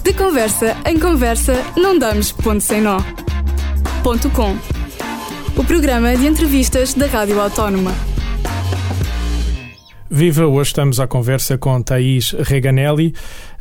De 0.00 0.12
conversa 0.14 0.76
em 0.86 0.98
conversa, 0.98 1.54
não 1.76 1.98
damos 1.98 2.32
ponto 2.32 2.60
sem 2.60 2.80
nó. 2.80 2.98
Ponto 4.02 4.30
com. 4.30 4.56
O 5.56 5.64
programa 5.64 6.16
de 6.16 6.26
entrevistas 6.26 6.94
da 6.94 7.06
Rádio 7.06 7.40
Autónoma. 7.40 7.92
Viva, 10.08 10.46
hoje 10.46 10.68
estamos 10.68 11.00
à 11.00 11.06
conversa 11.06 11.58
com 11.58 11.82
Thaís 11.82 12.32
Reganelli, 12.32 13.14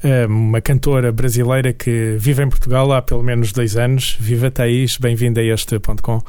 eh, 0.03 0.25
uma 0.25 0.61
cantora 0.61 1.11
brasileira 1.11 1.73
que 1.73 2.15
vive 2.19 2.43
em 2.43 2.49
Portugal 2.49 2.91
há 2.93 3.01
pelo 3.01 3.23
menos 3.23 3.51
dois 3.51 3.75
anos. 3.75 4.15
Viva 4.19 4.51
Thaís, 4.51 4.97
bem-vinda 4.97 5.41
a 5.41 5.43
este 5.43 5.79
ponto 5.79 6.03
com. 6.03 6.21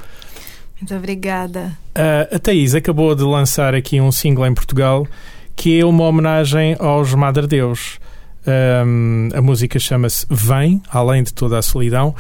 Muito 0.81 0.95
obrigada. 0.95 1.77
Uh, 1.97 2.35
a 2.35 2.39
Thaís 2.39 2.75
acabou 2.75 3.15
de 3.15 3.23
lançar 3.23 3.75
aqui 3.75 4.01
um 4.01 4.11
single 4.11 4.47
em 4.47 4.55
Portugal 4.55 5.07
que 5.57 5.79
é 5.79 5.85
uma 5.85 6.05
homenagem 6.05 6.77
aos 6.79 7.15
Madre 7.15 7.47
Deus. 7.47 7.99
Um, 8.47 9.29
a 9.35 9.41
música 9.41 9.79
chama-se 9.79 10.27
Vem, 10.29 10.83
além 10.89 11.23
de 11.23 11.33
toda 11.33 11.59
a 11.59 11.63
solidão. 11.63 12.15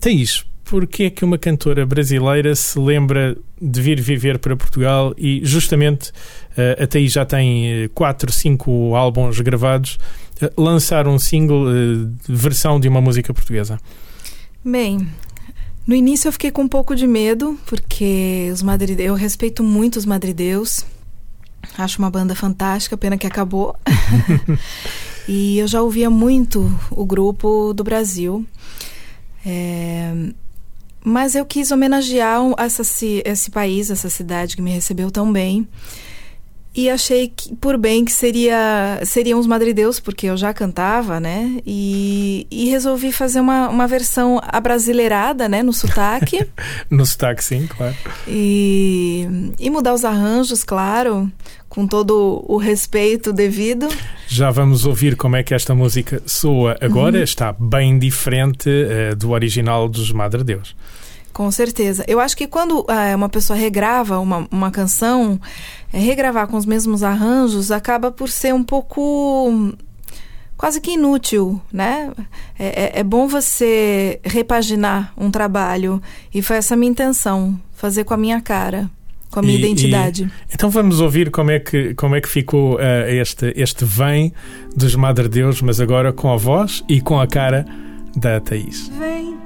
Thaís, 0.00 0.44
porquê 0.64 1.04
é 1.04 1.10
que 1.10 1.24
uma 1.24 1.38
cantora 1.38 1.84
brasileira 1.84 2.54
se 2.54 2.78
lembra 2.78 3.36
de 3.60 3.80
vir 3.80 4.00
viver 4.00 4.38
para 4.38 4.56
Portugal 4.56 5.14
e 5.16 5.40
justamente 5.44 6.10
uh, 6.10 6.82
a 6.82 6.86
Thaís 6.86 7.12
já 7.12 7.24
tem 7.24 7.88
4, 7.94 8.32
5 8.32 8.94
álbuns 8.94 9.40
gravados, 9.40 9.98
uh, 10.42 10.60
lançar 10.60 11.06
um 11.06 11.18
single 11.18 11.66
uh, 11.66 12.10
versão 12.28 12.80
de 12.80 12.88
uma 12.88 13.00
música 13.00 13.32
portuguesa? 13.32 13.78
Bem, 14.64 15.06
no 15.86 15.94
início 15.94 16.26
eu 16.26 16.32
fiquei 16.32 16.50
com 16.50 16.62
um 16.62 16.68
pouco 16.68 16.96
de 16.96 17.06
medo, 17.06 17.58
porque 17.66 18.50
os 18.52 18.62
Madrid... 18.62 18.98
eu 18.98 19.14
respeito 19.14 19.62
muito 19.62 19.96
os 19.96 20.04
madrideus. 20.04 20.84
Acho 21.78 21.98
uma 21.98 22.10
banda 22.10 22.34
fantástica, 22.34 22.96
pena 22.96 23.16
que 23.16 23.26
acabou. 23.26 23.76
e 25.28 25.58
eu 25.58 25.66
já 25.66 25.82
ouvia 25.82 26.08
muito 26.08 26.72
o 26.90 27.04
grupo 27.04 27.72
do 27.72 27.82
Brasil. 27.82 28.44
É... 29.44 30.12
Mas 31.04 31.34
eu 31.36 31.44
quis 31.46 31.70
homenagear 31.70 32.40
essa, 32.58 32.82
esse 33.24 33.50
país, 33.50 33.90
essa 33.90 34.10
cidade 34.10 34.56
que 34.56 34.62
me 34.62 34.72
recebeu 34.72 35.10
tão 35.10 35.32
bem. 35.32 35.66
E 36.76 36.90
achei 36.90 37.32
que, 37.34 37.56
por 37.56 37.78
bem 37.78 38.04
que 38.04 38.12
seria 38.12 39.00
seriam 39.02 39.40
os 39.40 39.46
madrideus, 39.46 39.98
porque 39.98 40.26
eu 40.26 40.36
já 40.36 40.52
cantava, 40.52 41.18
né? 41.18 41.58
E, 41.66 42.46
e 42.50 42.68
resolvi 42.68 43.12
fazer 43.12 43.40
uma, 43.40 43.70
uma 43.70 43.86
versão 43.86 44.38
abrasileirada, 44.42 45.48
né? 45.48 45.62
No 45.62 45.72
sotaque. 45.72 46.46
no 46.90 47.06
sotaque, 47.06 47.42
sim, 47.42 47.66
claro. 47.66 47.96
E, 48.28 49.26
e 49.58 49.70
mudar 49.70 49.94
os 49.94 50.04
arranjos, 50.04 50.62
claro, 50.62 51.32
com 51.66 51.86
todo 51.86 52.44
o 52.46 52.58
respeito 52.58 53.32
devido. 53.32 53.88
Já 54.28 54.50
vamos 54.50 54.84
ouvir 54.84 55.16
como 55.16 55.34
é 55.34 55.42
que 55.42 55.54
esta 55.54 55.74
música 55.74 56.22
soa 56.26 56.76
agora. 56.78 57.16
Uhum. 57.16 57.24
Está 57.24 57.54
bem 57.54 57.98
diferente 57.98 58.68
uh, 58.68 59.16
do 59.16 59.30
original 59.30 59.88
dos 59.88 60.12
Madrideus. 60.12 60.76
Com 61.36 61.50
certeza. 61.50 62.02
Eu 62.08 62.18
acho 62.18 62.34
que 62.34 62.46
quando 62.46 62.80
uh, 62.80 63.14
uma 63.14 63.28
pessoa 63.28 63.58
regrava 63.58 64.18
uma, 64.18 64.48
uma 64.50 64.70
canção, 64.70 65.38
é, 65.92 65.98
regravar 65.98 66.46
com 66.46 66.56
os 66.56 66.64
mesmos 66.64 67.02
arranjos 67.02 67.70
acaba 67.70 68.10
por 68.10 68.30
ser 68.30 68.54
um 68.54 68.64
pouco 68.64 69.74
quase 70.56 70.80
que 70.80 70.92
inútil, 70.92 71.60
né? 71.70 72.10
É, 72.58 72.84
é, 72.84 73.00
é, 73.00 73.04
bom 73.04 73.28
você 73.28 74.18
repaginar 74.24 75.12
um 75.14 75.30
trabalho 75.30 76.00
e 76.32 76.40
foi 76.40 76.56
essa 76.56 76.72
a 76.72 76.76
minha 76.78 76.90
intenção, 76.90 77.60
fazer 77.74 78.04
com 78.04 78.14
a 78.14 78.16
minha 78.16 78.40
cara, 78.40 78.90
com 79.30 79.40
a 79.40 79.42
minha 79.42 79.58
e, 79.58 79.60
identidade. 79.60 80.22
E, 80.22 80.54
então 80.54 80.70
vamos 80.70 81.02
ouvir 81.02 81.30
como 81.30 81.50
é 81.50 81.60
que 81.60 81.92
como 81.96 82.16
é 82.16 82.20
que 82.22 82.30
ficou 82.30 82.76
uh, 82.76 83.08
este 83.08 83.52
este 83.54 83.84
vem 83.84 84.32
dos 84.74 84.94
Madre 84.94 85.28
Deus, 85.28 85.60
mas 85.60 85.82
agora 85.82 86.14
com 86.14 86.32
a 86.32 86.36
voz 86.38 86.82
e 86.88 86.98
com 86.98 87.20
a 87.20 87.26
cara 87.26 87.66
da 88.16 88.40
Thaís. 88.40 88.88
Vem 88.98 89.45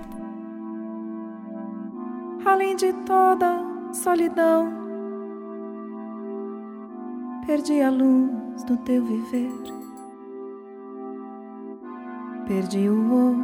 de 2.75 2.93
toda 3.05 3.63
solidão. 3.93 4.73
Perdi 7.47 7.81
a 7.81 7.91
luz 7.91 8.63
do 8.65 8.77
teu 8.79 9.05
viver, 9.05 9.53
perdi 12.47 12.89
o 12.89 13.37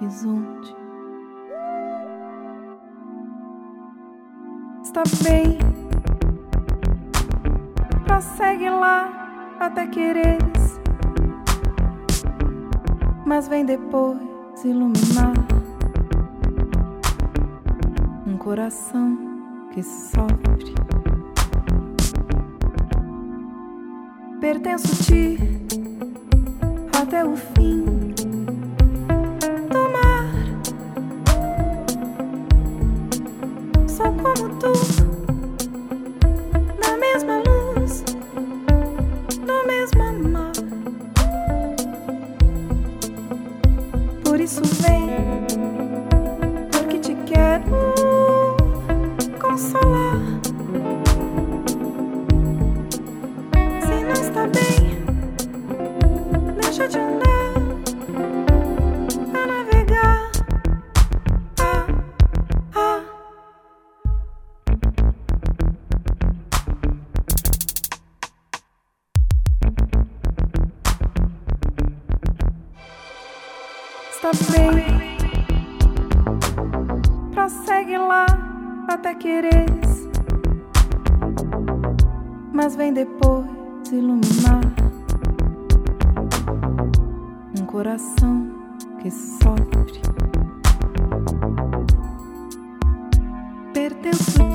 horizonte. 0.00 0.74
Está 4.82 5.02
bem, 5.22 5.58
prossegue 8.04 8.70
lá 8.70 9.56
até 9.60 9.86
quereres, 9.86 10.80
mas 13.26 13.46
vem 13.46 13.64
depois 13.64 14.18
iluminar 14.64 15.43
coração 18.44 19.16
que 19.72 19.82
sofre. 19.82 20.74
Pertenço 24.38 24.86
a 24.86 25.04
ti 25.06 25.38
até 26.92 27.24
o 27.24 27.34
fim. 27.34 27.53
mas 82.54 82.76
vem 82.76 82.92
depois 82.92 83.44
iluminar 83.90 84.60
um 87.60 87.66
coração 87.66 88.48
que 89.02 89.10
sofre. 89.10 90.00
Perdeu 93.72 94.14
sua 94.14 94.53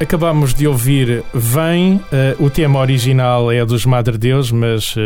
Acabamos 0.00 0.54
de 0.54 0.66
ouvir 0.66 1.22
Vem, 1.34 1.96
uh, 1.96 2.02
o 2.42 2.48
tema 2.48 2.80
original 2.80 3.52
é 3.52 3.64
dos 3.64 3.84
Madre 3.84 4.16
Deus, 4.16 4.50
mas 4.50 4.96
uh, 4.96 5.00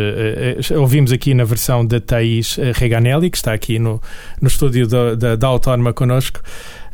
uh, 0.73 0.79
ouvimos 0.79 1.11
aqui 1.11 1.33
na 1.33 1.43
versão 1.43 1.85
da 1.85 1.99
Thaís 1.99 2.57
Reganelli, 2.73 3.29
que 3.29 3.37
está 3.37 3.51
aqui 3.53 3.77
no, 3.79 4.01
no 4.41 4.47
estúdio 4.47 4.87
da, 4.87 5.13
da, 5.13 5.35
da 5.35 5.47
Autónoma 5.47 5.93
connosco. 5.93 6.41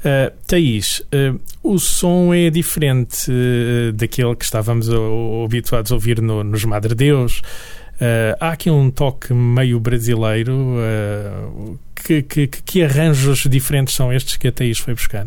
Uh, 0.04 0.36
Thaís, 0.46 1.02
o 1.64 1.80
som 1.80 2.34
é 2.34 2.50
diferente 2.50 3.32
daquele 3.96 4.36
que 4.36 4.44
estávamos 4.44 4.90
habituados 5.46 5.92
a 5.92 5.96
ouvir 5.96 6.22
no, 6.22 6.44
nos 6.44 6.66
Madre 6.66 6.94
Deus. 6.94 7.42
há 8.40 8.50
aqui 8.50 8.70
um 8.70 8.92
toque 8.92 9.34
meio 9.34 9.80
brasileiro. 9.80 10.76
Que, 11.96 12.22
que, 12.22 12.48
que 12.48 12.84
arranjos 12.84 13.48
diferentes 13.50 13.96
são 13.96 14.12
estes 14.12 14.36
que 14.36 14.50
a 14.50 14.52
Thaís 14.52 14.78
foi 14.78 14.94
buscar? 14.94 15.26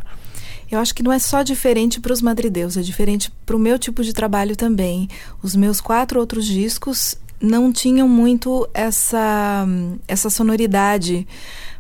Eu 0.71 0.81
acho 0.81 0.95
que 0.95 1.03
não 1.03 1.13
é 1.13 1.19
só 1.19 1.43
diferente 1.43 2.01
para 2.01 2.13
os 2.13 2.21
madrideus, 2.21 2.77
é 2.77 2.83
diferente 2.83 3.31
para 3.45 3.55
o 3.55 3.59
meu 3.59 3.79
tipo 3.79 4.03
de 4.03 4.13
trabalho 4.13 4.57
também. 4.57 5.09
Os 5.43 5.55
meus 5.55 5.81
quatro 5.81 6.19
outros 6.19 6.45
discos 6.45 7.17
não 7.41 7.73
tinham 7.73 8.09
muito 8.09 8.69
essa, 8.75 9.67
essa 10.09 10.29
sonoridade 10.29 11.27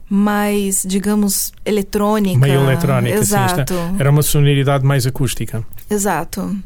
mais, 0.08 0.84
digamos, 0.86 1.52
eletrônica. 1.64 2.38
Meio 2.38 2.60
eletrônica, 2.60 3.16
Exato. 3.16 3.74
Sim, 3.74 3.96
era 3.98 4.10
uma 4.10 4.22
sonoridade 4.22 4.84
mais 4.84 5.06
acústica. 5.06 5.64
Exato. 5.90 6.56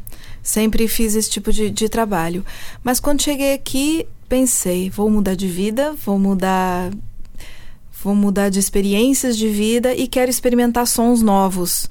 Sempre 0.43 0.87
fiz 0.87 1.15
esse 1.15 1.29
tipo 1.29 1.51
de, 1.51 1.69
de 1.69 1.89
trabalho. 1.89 2.45
Mas 2.83 2.99
quando 2.99 3.21
cheguei 3.21 3.53
aqui, 3.53 4.07
pensei, 4.29 4.89
vou 4.89 5.09
mudar 5.09 5.35
de 5.35 5.47
vida, 5.47 5.93
vou 6.05 6.17
mudar 6.17 6.91
vou 8.03 8.15
mudar 8.15 8.49
de 8.49 8.57
experiências 8.57 9.37
de 9.37 9.47
vida 9.47 9.93
e 9.93 10.07
quero 10.07 10.29
experimentar 10.29 10.87
sons 10.87 11.21
novos. 11.21 11.87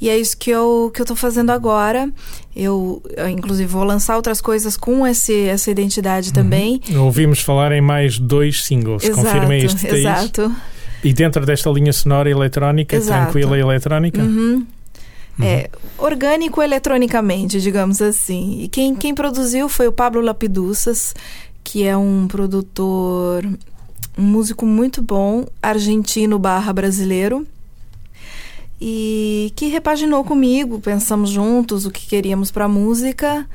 E 0.00 0.08
é 0.08 0.16
isso 0.16 0.34
que 0.38 0.50
eu, 0.50 0.90
que 0.94 1.02
eu 1.02 1.04
tô 1.04 1.14
fazendo 1.14 1.50
agora. 1.50 2.10
Eu, 2.56 3.02
eu 3.14 3.28
inclusive, 3.28 3.70
vou 3.70 3.84
lançar 3.84 4.16
outras 4.16 4.40
coisas 4.40 4.74
com 4.74 5.06
esse, 5.06 5.42
essa 5.42 5.70
identidade 5.70 6.28
uhum. 6.28 6.34
também. 6.34 6.80
Ouvimos 6.96 7.40
falar 7.40 7.72
em 7.72 7.82
mais 7.82 8.18
dois 8.18 8.64
singles. 8.64 9.04
Exato, 9.04 9.22
Confirmei 9.22 9.64
isto. 9.66 9.86
Exato. 9.86 10.56
E 11.02 11.12
dentro 11.12 11.44
desta 11.46 11.70
linha 11.70 11.92
sonora 11.92 12.28
eletrónica, 12.28 12.96
Exato. 12.96 13.32
tranquila 13.32 13.56
e 13.56 13.60
eletrónica? 13.60 14.20
Uhum. 14.20 14.66
Uhum. 15.38 15.44
É, 15.44 15.70
orgânico 15.96 16.62
eletronicamente, 16.62 17.60
digamos 17.60 18.02
assim. 18.02 18.60
E 18.62 18.68
quem, 18.68 18.94
quem 18.94 19.14
produziu 19.14 19.68
foi 19.68 19.86
o 19.86 19.92
Pablo 19.92 20.20
Lapiduças, 20.20 21.14
que 21.64 21.84
é 21.84 21.96
um 21.96 22.26
produtor, 22.28 23.46
um 24.18 24.22
músico 24.22 24.66
muito 24.66 25.00
bom, 25.00 25.46
argentino 25.62 26.38
barra 26.38 26.72
brasileiro 26.72 27.46
e 28.80 29.52
que 29.56 29.66
repaginou 29.66 30.24
comigo, 30.24 30.80
pensamos 30.80 31.30
juntos 31.30 31.84
o 31.84 31.90
que 31.90 32.06
queríamos 32.06 32.50
para 32.50 32.64
a 32.64 32.68
música 32.68 33.46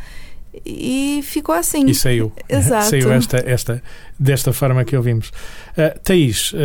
e 0.65 1.21
ficou 1.23 1.55
assim. 1.55 1.85
E 1.87 1.95
saiu. 1.95 2.31
Exato. 2.47 2.89
Saiu 2.89 3.11
esta, 3.11 3.43
esta, 3.45 3.83
desta 4.19 4.53
forma 4.53 4.83
que 4.85 4.95
ouvimos. 4.95 5.29
Uh, 5.77 5.99
Thaís, 6.03 6.51
uh, 6.53 6.57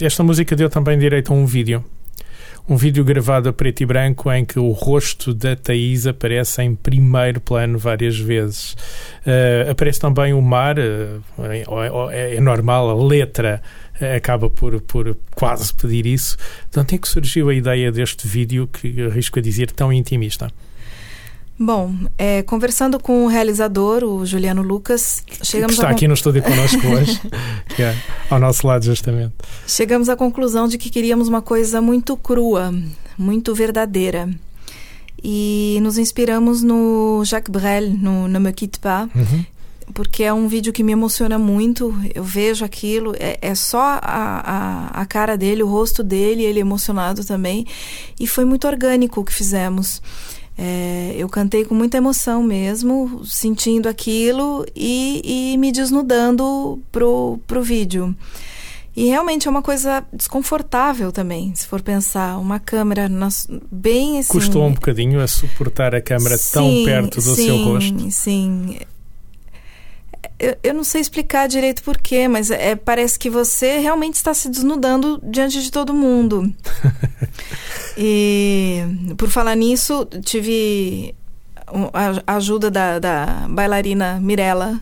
esta 0.00 0.22
música 0.22 0.54
deu 0.54 0.70
também 0.70 0.98
direito 0.98 1.32
a 1.32 1.36
um 1.36 1.46
vídeo. 1.46 1.84
Um 2.66 2.76
vídeo 2.76 3.04
gravado 3.04 3.50
a 3.50 3.52
preto 3.52 3.82
e 3.82 3.86
branco 3.86 4.32
em 4.32 4.42
que 4.42 4.58
o 4.58 4.70
rosto 4.70 5.34
da 5.34 5.54
Thaís 5.54 6.06
aparece 6.06 6.62
em 6.62 6.74
primeiro 6.74 7.38
plano 7.38 7.78
várias 7.78 8.18
vezes. 8.18 8.72
Uh, 9.26 9.70
aparece 9.70 10.00
também 10.00 10.32
o 10.32 10.40
mar, 10.40 10.78
é, 10.78 11.18
é, 12.10 12.36
é 12.36 12.40
normal, 12.40 12.88
a 12.88 13.06
letra 13.06 13.60
acaba 14.16 14.48
por, 14.48 14.80
por 14.80 15.16
quase 15.34 15.74
pedir 15.74 16.06
isso. 16.06 16.36
De 16.72 16.80
onde 16.80 16.94
é 16.94 16.98
que 16.98 17.06
surgiu 17.06 17.50
a 17.50 17.54
ideia 17.54 17.92
deste 17.92 18.26
vídeo 18.26 18.66
que 18.66 19.02
arrisco 19.02 19.38
a 19.38 19.42
dizer 19.42 19.70
tão 19.70 19.92
intimista? 19.92 20.50
Bom, 21.58 21.94
é, 22.18 22.42
conversando 22.42 22.98
com 22.98 23.24
o 23.24 23.28
realizador, 23.28 24.02
o 24.02 24.26
Juliano 24.26 24.60
Lucas, 24.60 25.22
chegamos 25.42 25.74
que 25.74 25.80
está 25.80 25.88
a... 25.88 25.92
aqui 25.92 26.08
no 26.08 26.14
estúdio 26.14 26.42
conosco 26.42 26.86
hoje, 26.88 27.20
que 27.76 27.82
é 27.82 27.96
ao 28.28 28.40
nosso 28.40 28.66
lado 28.66 28.84
justamente. 28.84 29.34
Chegamos 29.66 30.08
à 30.08 30.16
conclusão 30.16 30.66
de 30.66 30.76
que 30.76 30.90
queríamos 30.90 31.28
uma 31.28 31.40
coisa 31.40 31.80
muito 31.80 32.16
crua, 32.16 32.74
muito 33.16 33.54
verdadeira. 33.54 34.28
E 35.22 35.78
nos 35.80 35.96
inspiramos 35.96 36.62
no 36.62 37.22
Jacques 37.24 37.50
Brel, 37.50 37.90
no 37.90 38.28
Ne 38.28 38.38
me 38.38 38.52
quitte 38.52 38.78
pas, 38.78 39.08
uhum 39.14 39.44
porque 39.92 40.22
é 40.22 40.32
um 40.32 40.48
vídeo 40.48 40.72
que 40.72 40.82
me 40.82 40.92
emociona 40.92 41.38
muito. 41.38 41.94
Eu 42.14 42.24
vejo 42.24 42.64
aquilo, 42.64 43.14
é, 43.18 43.38
é 43.40 43.54
só 43.54 43.98
a, 44.00 44.00
a, 44.02 45.00
a, 45.02 45.06
cara 45.06 45.36
dele, 45.36 45.62
o 45.62 45.66
rosto 45.66 46.02
dele, 46.02 46.42
ele 46.42 46.60
emocionado 46.60 47.24
também. 47.24 47.66
E 48.18 48.26
foi 48.26 48.44
muito 48.44 48.66
orgânico 48.66 49.20
o 49.20 49.24
que 49.24 49.34
fizemos. 49.34 50.00
É, 50.56 51.14
eu 51.16 51.28
cantei 51.28 51.64
com 51.64 51.74
muita 51.74 51.96
emoção 51.96 52.42
mesmo, 52.42 53.22
sentindo 53.24 53.88
aquilo 53.88 54.64
e, 54.74 55.52
e 55.52 55.58
me 55.58 55.72
desnudando 55.72 56.80
pro, 56.92 57.38
pro 57.46 57.62
vídeo. 57.62 58.14
E 58.96 59.06
realmente 59.06 59.48
é 59.48 59.50
uma 59.50 59.62
coisa 59.62 60.04
desconfortável 60.12 61.10
também, 61.10 61.52
se 61.56 61.66
for 61.66 61.82
pensar. 61.82 62.38
Uma 62.38 62.60
câmera 62.60 63.08
nas, 63.08 63.48
bem 63.70 64.20
assim. 64.20 64.32
Custou 64.32 64.64
um 64.64 64.72
bocadinho 64.72 65.20
a 65.20 65.26
suportar 65.26 65.94
a 65.96 66.00
câmera 66.00 66.38
sim, 66.38 66.52
tão 66.52 66.84
perto 66.84 67.16
do 67.16 67.34
sim, 67.34 67.46
seu 67.46 67.56
rosto? 67.64 68.10
Sim, 68.12 68.78
eu, 70.38 70.56
eu, 70.62 70.74
não 70.74 70.84
sei 70.84 71.00
explicar 71.00 71.48
direito 71.48 71.82
porquê, 71.82 72.28
mas 72.28 72.50
é, 72.50 72.76
parece 72.76 73.18
que 73.18 73.30
você 73.30 73.78
realmente 73.78 74.14
está 74.14 74.34
se 74.34 74.48
desnudando 74.48 75.20
diante 75.22 75.62
de 75.62 75.70
todo 75.70 75.94
mundo. 75.94 76.52
e 77.96 78.82
por 79.16 79.28
falar 79.28 79.54
nisso, 79.54 80.06
tive 80.24 81.14
a 82.26 82.36
ajuda 82.36 82.70
da, 82.70 82.98
da 82.98 83.46
bailarina 83.48 84.20
Mirella 84.20 84.80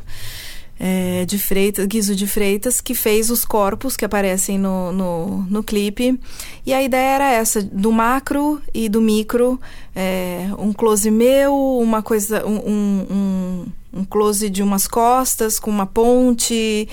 é, 0.78 1.24
de 1.24 1.38
Freitas, 1.38 1.86
Guizo 1.86 2.16
de 2.16 2.26
Freitas, 2.26 2.80
que 2.80 2.92
fez 2.92 3.30
os 3.30 3.44
corpos 3.44 3.96
que 3.96 4.04
aparecem 4.04 4.58
no, 4.58 4.90
no, 4.90 5.42
no 5.48 5.62
clipe. 5.62 6.18
E 6.66 6.74
a 6.74 6.82
ideia 6.82 7.14
era 7.14 7.30
essa, 7.30 7.62
do 7.62 7.92
macro 7.92 8.60
e 8.74 8.88
do 8.88 9.00
micro, 9.00 9.60
é, 9.94 10.48
um 10.58 10.72
close 10.72 11.08
meu, 11.08 11.54
uma 11.78 12.02
coisa, 12.02 12.44
um, 12.44 12.56
um, 12.56 13.66
um 13.92 14.04
close 14.04 14.48
de 14.48 14.62
umas 14.62 14.86
costas 14.86 15.58
com 15.58 15.70
uma 15.70 15.86
ponte. 15.86 16.88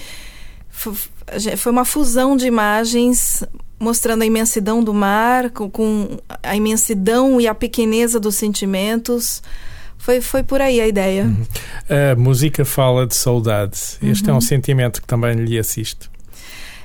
Foi 1.57 1.71
uma 1.71 1.85
fusão 1.85 2.35
de 2.35 2.45
imagens 2.45 3.43
mostrando 3.79 4.23
a 4.23 4.25
imensidão 4.25 4.83
do 4.83 4.93
mar, 4.93 5.49
com, 5.51 6.17
a 6.43 6.55
imensidão 6.55 7.39
e 7.39 7.47
a 7.47 7.55
pequeneza 7.55 8.19
dos 8.19 8.35
sentimentos. 8.35 9.41
Foi, 9.97 10.21
foi 10.21 10.43
por 10.43 10.61
aí 10.61 10.79
a 10.79 10.87
ideia. 10.87 11.23
Uhum. 11.25 11.45
A 12.11 12.15
música 12.15 12.65
fala 12.65 13.07
de 13.07 13.15
saudade. 13.15 13.97
Este 14.01 14.25
uhum. 14.25 14.29
é 14.29 14.31
um 14.31 14.35
uhum. 14.35 14.41
sentimento 14.41 15.01
que 15.01 15.07
também 15.07 15.33
lhe 15.35 15.57
assiste. 15.57 16.09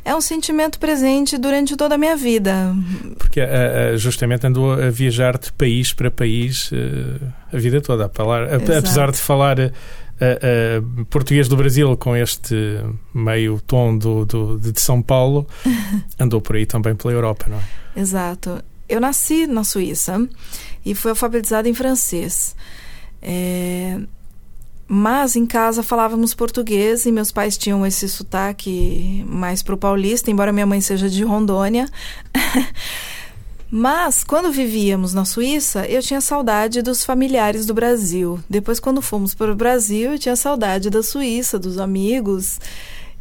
É 0.05 0.15
um 0.15 0.21
sentimento 0.21 0.79
presente 0.79 1.39
durante 1.39 1.77
toda 1.77 1.95
a 1.95 1.99
minha 1.99 2.17
vida. 2.17 2.75
Porque 3.19 3.41
uh, 3.41 3.97
justamente 3.97 4.47
andou 4.47 4.73
a 4.73 4.91
viajar 4.91 5.39
de 5.39 5.51
país 5.53 5.95
para 5.95 6.11
país 6.11 6.71
uh, 6.73 7.33
a 7.53 7.57
vida 7.57 7.81
toda, 7.81 8.07
a 8.07 8.09
falar, 8.11 8.43
a, 8.45 8.57
apesar 8.57 9.11
de 9.11 9.17
falar 9.17 9.59
uh, 9.59 11.05
português 11.07 11.49
do 11.49 11.57
Brasil 11.57 11.97
com 11.97 12.15
este 12.15 12.55
meio 13.15 13.61
tom 13.67 13.97
do, 13.97 14.27
do, 14.27 14.59
de 14.59 14.79
São 14.79 15.01
Paulo, 15.01 15.47
andou 16.21 16.41
por 16.41 16.57
aí 16.57 16.67
também 16.67 16.95
pela 16.95 17.15
Europa, 17.15 17.47
não 17.49 17.57
é? 17.57 17.63
Exato. 18.01 18.63
Eu 18.87 19.01
nasci 19.01 19.47
na 19.47 19.65
Suíça 19.65 20.29
e 20.85 20.95
fui 20.95 21.11
alfabetizada 21.11 21.67
em 21.67 21.73
francês. 21.73 22.55
É, 23.23 23.99
mas 24.87 25.35
em 25.37 25.47
casa 25.47 25.83
falávamos 25.83 26.35
português 26.35 27.07
e 27.07 27.13
meus 27.13 27.33
pais 27.33 27.57
tinham 27.57 27.87
esse 27.87 28.09
sotaque 28.09 29.25
mais 29.27 29.63
pro 29.63 29.77
paulista, 29.77 30.31
embora 30.31 30.53
minha 30.53 30.67
mãe 30.67 30.81
seja 30.81 31.09
de 31.09 31.25
Rondônia. 31.25 31.89
Mas 33.77 34.23
quando 34.23 34.53
vivíamos 34.53 35.13
na 35.15 35.25
Suíça, 35.25 35.85
eu 35.89 36.01
tinha 36.01 36.21
saudade 36.21 36.81
dos 36.81 37.03
familiares 37.03 37.67
do 37.67 37.75
Brasil. 37.75 38.39
Depois, 38.49 38.79
quando 38.79 39.03
fomos 39.03 39.35
para 39.35 39.51
o 39.51 39.57
Brasil, 39.57 40.13
eu 40.13 40.19
tinha 40.19 40.37
saudade 40.37 40.89
da 40.89 41.03
Suíça, 41.03 41.59
dos 41.59 41.77
amigos. 41.79 42.61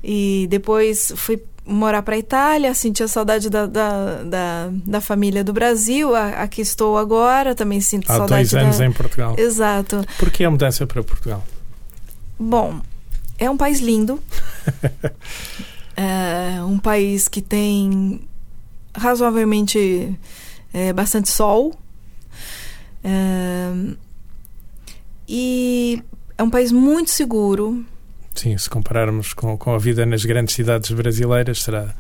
E 0.04 0.46
depois 0.52 1.12
fui 1.16 1.42
morar 1.66 2.04
para 2.04 2.14
a 2.14 2.18
Itália, 2.20 2.72
sentia 2.76 3.08
saudade 3.08 3.50
da, 3.50 3.66
da, 3.66 4.24
da, 4.24 4.70
da, 4.86 5.02
família 5.02 5.44
do 5.44 5.54
Brasil. 5.54 6.14
Aqui 6.16 6.62
estou 6.62 7.00
agora, 7.00 7.56
também 7.56 7.82
sinto 7.82 8.12
Há 8.12 8.18
saudade. 8.18 8.34
Há 8.34 8.38
dois 8.38 8.54
anos 8.54 8.78
da... 8.78 8.86
em 8.86 8.92
Portugal. 8.92 9.36
Exato. 9.40 10.06
Por 10.20 10.30
que 10.30 10.44
a 10.44 10.52
mudança 10.52 10.86
para 10.86 11.02
Portugal? 11.02 11.44
Bom, 12.44 12.82
é 13.38 13.50
um 13.50 13.58
país 13.58 13.80
lindo. 13.80 14.22
é 15.96 16.64
um 16.64 16.78
país 16.78 17.28
que 17.28 17.42
tem 17.42 18.22
razoavelmente 18.96 20.18
é, 20.74 20.94
bastante 20.94 21.30
sol. 21.30 21.74
É, 23.04 23.96
e 25.28 26.04
é 26.38 26.44
um 26.44 26.50
país 26.50 26.72
muito 26.72 27.10
seguro, 27.12 27.86
Sim, 28.36 28.58
se 28.58 28.70
compararmos 28.70 29.34
com, 29.34 29.58
com 29.58 29.74
a 29.74 29.78
vida 29.78 30.06
nas 30.06 30.26
grandes 30.26 30.56
cidades 30.56 30.92
brasileiras, 30.92 31.62
será 31.62 31.94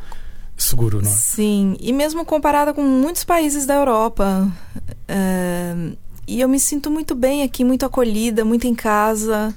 seguro, 0.57 1.01
não 1.01 1.09
é? 1.09 1.13
Sim, 1.13 1.77
e 1.79 1.93
mesmo 1.93 2.25
comparada 2.25 2.73
com 2.73 2.81
muitos 2.81 3.23
países 3.23 3.65
da 3.65 3.75
Europa. 3.75 4.51
Uh, 5.07 5.95
e 6.27 6.41
eu 6.41 6.50
me 6.50 6.59
sinto 6.59 6.89
muito 6.89 7.13
bem 7.13 7.43
aqui, 7.43 7.63
muito 7.63 7.85
acolhida, 7.85 8.43
muito 8.43 8.65
em 8.65 8.73
casa. 8.73 9.53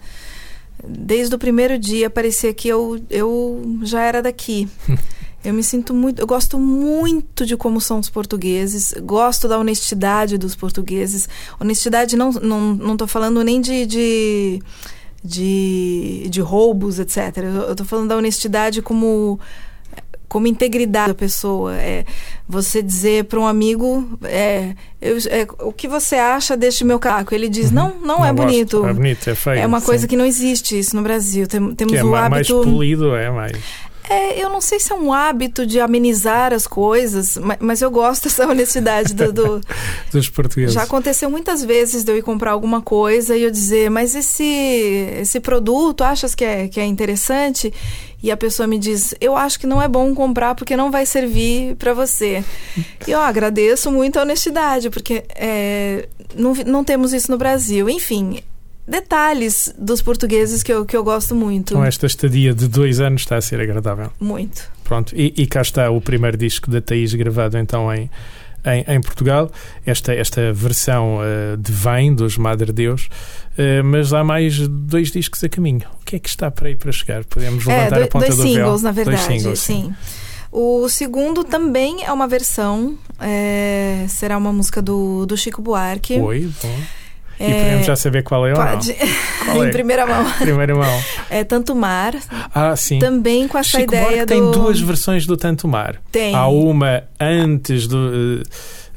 Desde 0.85 1.35
o 1.35 1.39
primeiro 1.39 1.79
dia 1.79 2.11
parecia 2.11 2.53
que 2.53 2.69
eu, 2.69 3.01
eu 3.11 3.79
já 3.83 4.03
era 4.03 4.23
daqui. 4.23 4.69
Eu 5.45 5.55
me 5.55 5.63
sinto 5.63 5.95
muito. 5.95 6.21
Eu 6.21 6.27
gosto 6.27 6.59
muito 6.59 7.47
de 7.47 7.57
como 7.57 7.81
são 7.81 8.01
os 8.01 8.11
portugueses. 8.11 8.93
Gosto 9.01 9.47
da 9.47 9.57
honestidade 9.57 10.37
dos 10.37 10.57
portugueses. 10.57 11.29
Honestidade, 11.61 12.17
não, 12.17 12.33
não, 12.33 12.75
não 12.75 12.97
tô 12.97 13.07
falando 13.07 13.45
nem 13.45 13.61
de, 13.61 13.87
de 13.87 14.61
de, 15.27 16.29
de 16.31 16.41
roubos, 16.41 16.99
etc. 16.99 17.39
Eu 17.39 17.73
estou 17.73 17.85
falando 17.85 18.09
da 18.09 18.17
honestidade 18.17 18.81
como 18.81 19.39
como 20.29 20.47
integridade 20.47 21.09
da 21.09 21.15
pessoa. 21.15 21.75
É 21.77 22.05
você 22.49 22.81
dizer 22.83 23.25
para 23.25 23.41
um 23.41 23.47
amigo 23.47 24.09
é, 24.23 24.75
eu, 25.01 25.17
é, 25.29 25.47
o 25.65 25.73
que 25.73 25.89
você 25.89 26.15
acha 26.17 26.57
deste 26.57 26.85
meu 26.85 26.99
caco. 26.99 27.35
Ele 27.35 27.49
diz, 27.49 27.71
não, 27.71 27.95
não, 28.01 28.19
Não 28.19 28.25
é 28.27 28.33
gosto. 28.33 28.47
bonito. 28.47 28.87
É 28.87 28.93
bonito, 28.93 29.31
é 29.31 29.35
feio. 29.35 29.59
É 29.59 29.67
uma 29.67 29.81
sim. 29.81 29.87
coisa 29.87 30.07
que 30.09 30.17
não 30.17 30.25
existe 30.25 30.79
isso 30.79 30.95
no 30.97 31.03
Brasil. 31.03 31.47
Tem- 31.47 31.75
temos 31.75 31.93
Que 31.93 31.99
é 31.99 32.05
o 32.05 32.11
ma- 32.11 32.29
mais 32.29 32.49
hábito. 32.51 32.63
polido, 32.71 33.15
é 33.17 33.31
mais. 33.31 33.53
É, 34.09 34.41
eu 34.43 34.49
não 34.49 34.61
sei 34.61 34.79
se 34.79 34.93
é 34.93 34.95
um 34.95 35.13
hábito 35.13 35.67
de 35.67 35.81
amenizar 35.81 36.53
as 36.53 36.67
coisas, 36.67 37.37
ma- 37.37 37.57
mas, 37.61 37.83
eu 37.83 37.91
gosto 37.91 38.25
dessa 38.25 38.47
honestidade 38.49 39.13
do- 39.15 39.33
do, 39.33 39.61
Dos 40.13 40.29
portugueses. 40.29 40.75
Já 40.75 40.83
aconteceu 40.83 41.29
muitas 41.31 41.65
vezes 41.65 42.05
de 42.05 42.13
eu 42.13 42.17
ir 42.17 42.23
comprar 42.23 42.53
alguma 42.53 42.81
coisa 42.81 43.37
e 43.37 43.43
eu 43.43 43.51
dizer, 43.51 43.91
mas 43.91 44.15
esse, 44.15 44.45
esse 45.21 45.41
produto, 45.41 46.03
achas 46.05 46.35
que 46.35 46.45
é, 46.45 46.69
que 46.69 46.79
é 46.81 46.85
interessante? 46.85 47.73
E 48.23 48.31
a 48.31 48.37
pessoa 48.37 48.67
me 48.67 48.79
diz, 48.79 49.15
eu 49.21 49.37
acho 49.37 49.59
que 49.61 49.67
não 49.67 49.81
é 49.81 49.87
bom 49.89 50.15
comprar 50.15 50.55
porque 50.55 50.77
não 50.77 50.91
vai 50.91 51.05
servir 51.05 51.77
para 51.77 51.93
você. 51.93 52.43
E 53.07 53.11
eu 53.11 53.21
agradeço 53.21 53.91
muito 53.93 54.19
a 54.19 54.23
honestidade, 54.23 54.89
porque 54.91 55.25
é, 55.35 56.09
não, 56.35 56.55
não 56.67 56.83
temos 56.85 57.13
isso 57.13 57.31
no 57.31 57.37
Brasil. 57.39 57.89
Enfim, 57.91 58.41
detalhes 58.87 59.73
dos 59.79 60.01
portugueses 60.03 60.63
que 60.63 60.73
eu, 60.73 60.85
que 60.85 60.97
eu 60.97 61.03
gosto 61.05 61.35
muito. 61.35 61.75
Com 61.75 61.85
esta 61.85 62.07
estadia 62.07 62.55
de 62.55 62.69
dois 62.69 63.01
anos 63.01 63.23
está 63.23 63.37
a 63.37 63.41
ser 63.41 63.61
agradável. 63.61 64.11
Muito. 64.21 64.63
Pronto, 64.85 65.15
e, 65.17 65.35
e 65.37 65.47
cá 65.47 65.61
está 65.63 65.91
o 65.91 66.01
primeiro 66.01 66.37
disco 66.37 66.71
da 66.71 66.81
Thaís 66.81 67.13
gravado 67.15 67.59
então 67.59 67.93
em, 67.93 68.09
em, 68.65 68.85
em 68.95 69.01
Portugal. 69.01 69.51
Esta, 69.85 70.15
esta 70.15 70.53
versão 70.53 71.19
eh, 71.23 71.57
de 71.59 71.73
Vem, 71.73 72.15
dos 72.15 72.39
Madre 72.39 72.73
Deus. 72.73 73.09
Eh, 73.59 73.83
mas 73.83 74.13
há 74.13 74.23
mais 74.23 74.57
dois 74.69 75.11
discos 75.11 75.43
a 75.43 75.49
caminho. 75.49 75.83
O 76.01 76.05
que 76.05 76.17
é 76.17 76.19
que 76.21 76.29
está 76.29 76.51
para 76.51 76.69
aí 76.69 76.77
para 76.77 76.93
chegar? 76.93 77.25
Podemos 77.25 77.67
É, 77.67 77.71
levantar 77.77 77.97
doi- 77.97 78.05
a 78.05 78.09
ponta 78.09 78.27
dois 78.27 78.37
do 78.37 78.43
singles, 78.45 78.81
véu? 78.83 78.83
na 78.83 78.93
verdade, 78.93 79.17
Dois 79.17 79.41
singles, 79.41 79.59
sim. 79.61 79.93
O 80.53 80.89
segundo 80.89 81.43
também 81.43 82.05
é 82.05 82.13
uma 82.13 82.27
versão, 82.29 82.97
é, 83.21 84.07
será 84.09 84.39
uma 84.39 84.53
música 84.53 84.81
do, 84.81 85.27
do 85.27 85.37
Chico 85.37 85.61
Buarque. 85.61 86.19
Oi, 86.19 86.49
bom. 86.63 86.79
E 87.39 87.45
É, 87.45 87.63
podemos 87.65 87.87
já 87.87 87.97
saber 87.97 88.23
qual 88.23 88.47
é 88.47 88.51
ou 88.51 88.57
Pode, 88.57 88.89
não? 88.89 89.45
Qual 89.45 89.65
em 89.65 89.69
é? 89.69 89.71
primeira 89.71 90.07
mão. 90.07 90.25
Primeira 90.39 90.75
mão. 90.75 91.01
É 91.31 91.45
Tanto 91.45 91.75
Mar, 91.75 92.15
Ah, 92.55 92.75
sim. 92.77 92.99
também 92.99 93.47
com 93.47 93.59
essa 93.59 93.79
Chico 93.79 93.95
ideia 93.95 94.03
Buarque 94.05 94.21
do... 94.25 94.27
tem 94.27 94.51
duas 94.51 94.81
versões 94.81 95.27
do 95.27 95.37
Tanto 95.37 95.69
Mar. 95.69 96.01
Tem. 96.11 96.35
Há 96.35 96.47
uma 96.49 97.03
antes 97.21 97.87
do. 97.87 98.43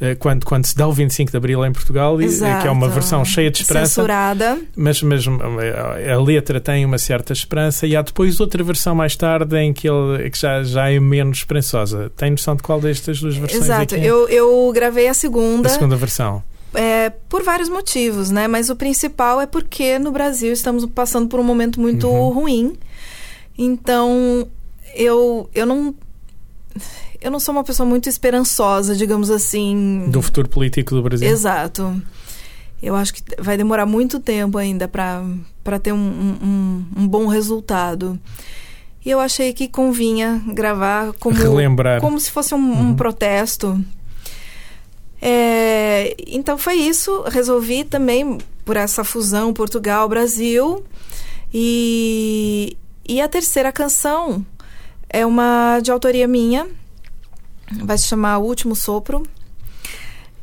eh, 0.02 0.12
eh, 0.12 0.16
quando, 0.16 0.46
quando 0.46 0.66
se 0.66 0.76
dá 0.78 0.88
o 0.88 0.94
25 0.94 1.30
de 1.32 1.36
Abril 1.36 1.66
em 1.66 1.74
Portugal, 1.74 2.22
e- 2.22 2.26
Exato. 2.26 2.62
que 2.62 2.68
é 2.70 2.72
uma 2.72 2.88
versão 2.88 3.26
cheia 3.26 3.52
de 3.52 3.60
esperança, 3.62 3.96
Censurada. 3.96 4.58
mas, 4.76 5.02
mas 5.04 5.26
eh, 5.28 6.12
a 6.14 6.18
letra 6.22 6.62
tem 6.62 6.86
uma 6.86 6.98
certa 6.98 7.34
esperança, 7.34 7.86
e 7.86 7.96
há 7.98 8.02
depois 8.02 8.40
outra 8.40 8.64
versão 8.64 8.96
mais 8.96 9.18
tarde 9.18 9.58
em 9.58 9.74
que, 9.74 9.90
ele, 9.90 10.30
que 10.30 10.40
já, 10.40 10.64
já 10.64 10.90
é 10.90 10.98
menos 11.02 11.40
esperançosa. 11.40 12.10
Tem 12.16 12.32
noção 12.32 12.56
de 12.56 12.64
qual 12.64 12.80
destas 12.80 13.20
duas 13.20 13.36
versões 13.36 13.64
Exato. 13.64 13.96
é 13.96 14.00
é? 14.00 14.06
Eu, 14.06 14.30
eu 14.30 14.72
gravei 14.74 15.10
a 15.10 15.14
segunda, 15.14 15.68
A 15.68 15.72
segunda 15.72 15.98
versão. 15.98 16.42
É, 16.74 17.10
por 17.30 17.44
vários 17.44 17.70
motivos, 17.70 18.30
né? 18.32 18.48
Mas 18.48 18.70
o 18.70 18.76
principal 18.76 19.40
é 19.42 19.46
porque 19.46 19.98
no 20.00 20.12
Brasil 20.12 20.52
estamos 20.54 20.86
passando 20.88 21.28
por 21.28 21.40
um 21.40 21.44
momento 21.44 21.80
muito 21.80 22.08
Uhum. 22.08 22.30
ruim. 22.30 22.78
Então, 23.58 24.48
eu, 24.96 25.50
eu 25.54 25.66
não... 25.66 25.94
Eu 27.22 27.30
não 27.30 27.40
sou 27.40 27.52
uma 27.54 27.66
pessoa 27.66 27.88
muito 27.88 28.08
esperançosa, 28.08 28.96
digamos 28.96 29.30
assim. 29.30 30.06
Do 30.10 30.22
futuro 30.22 30.48
político 30.48 30.96
do 30.96 31.02
Brasil. 31.04 31.28
Exato. 31.30 32.02
Eu 32.82 32.96
acho 32.96 33.14
que 33.14 33.22
vai 33.38 33.58
demorar 33.58 33.86
muito 33.86 34.22
tempo 34.22 34.58
ainda 34.58 34.88
para 34.88 35.80
ter 35.84 35.92
um, 35.92 35.98
um, 35.98 36.86
um 36.96 37.08
bom 37.10 37.28
resultado. 37.28 38.18
E 39.06 39.10
eu 39.10 39.20
achei 39.20 39.52
que 39.52 39.68
convinha 39.68 40.42
gravar 40.48 41.12
como, 41.20 41.36
Relembrar. 41.36 42.00
como 42.00 42.18
se 42.22 42.32
fosse 42.32 42.56
um, 42.56 42.58
um 42.58 42.88
Uhum. 42.90 42.96
protesto. 42.96 43.84
É, 45.22 46.16
então 46.28 46.58
foi 46.58 46.76
isso. 46.76 47.24
Resolvi 47.28 47.84
também 47.84 48.38
por 48.64 48.78
essa 48.78 49.04
fusão 49.04 49.54
Portugal-Brasil. 49.54 50.84
E, 51.54 52.78
e 53.08 53.20
a 53.22 53.28
terceira 53.28 53.72
canção 53.72 54.46
é 55.10 55.26
uma 55.26 55.80
de 55.82 55.92
autoria 55.92 56.28
minha. 56.28 56.68
Vai 57.84 57.98
se 57.98 58.06
chamar 58.08 58.38
O 58.40 58.44
Último 58.46 58.76
Sopro. 58.76 59.24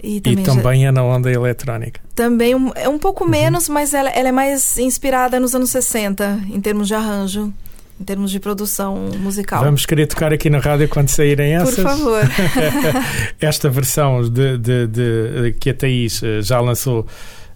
E 0.02 0.16
E 0.16 0.20
também, 0.20 0.44
já- 0.44 0.54
também 0.54 0.86
é 0.86 0.92
na 0.92 1.02
onda 1.02 1.32
eletrónica. 1.32 2.00
também 2.14 2.54
um, 2.54 2.70
é 2.74 2.88
um 2.88 2.98
pouco 2.98 3.24
Uhum. 3.24 3.30
menos, 3.30 3.68
mas 3.68 3.94
ela, 3.94 4.10
ela 4.10 4.28
é 4.28 4.32
mais 4.32 4.76
inspirada 4.78 5.40
nos 5.40 5.54
anos 5.54 5.70
60, 5.70 6.42
em 6.52 6.60
termos 6.60 6.86
de 6.86 6.94
arranjo, 6.94 7.52
em 8.00 8.04
termos 8.04 8.30
de 8.30 8.38
produção 8.40 8.94
musical. 9.18 9.62
Vamos 9.64 9.86
querer 9.86 10.06
tocar 10.06 10.32
aqui 10.32 10.50
na 10.50 10.58
rádio 10.58 10.88
quando 10.88 11.08
saírem 11.08 11.56
Por 11.58 11.68
essas. 11.68 11.82
favor. 11.82 12.22
Esta 13.40 13.68
versão 13.70 14.22
de, 14.28 14.58
de- 14.58 14.86
de- 14.86 15.52
que 15.58 15.70
a 15.70 15.74
Thaís 15.74 16.22
eh, 16.22 16.42
já 16.42 16.60
lançou 16.60 17.06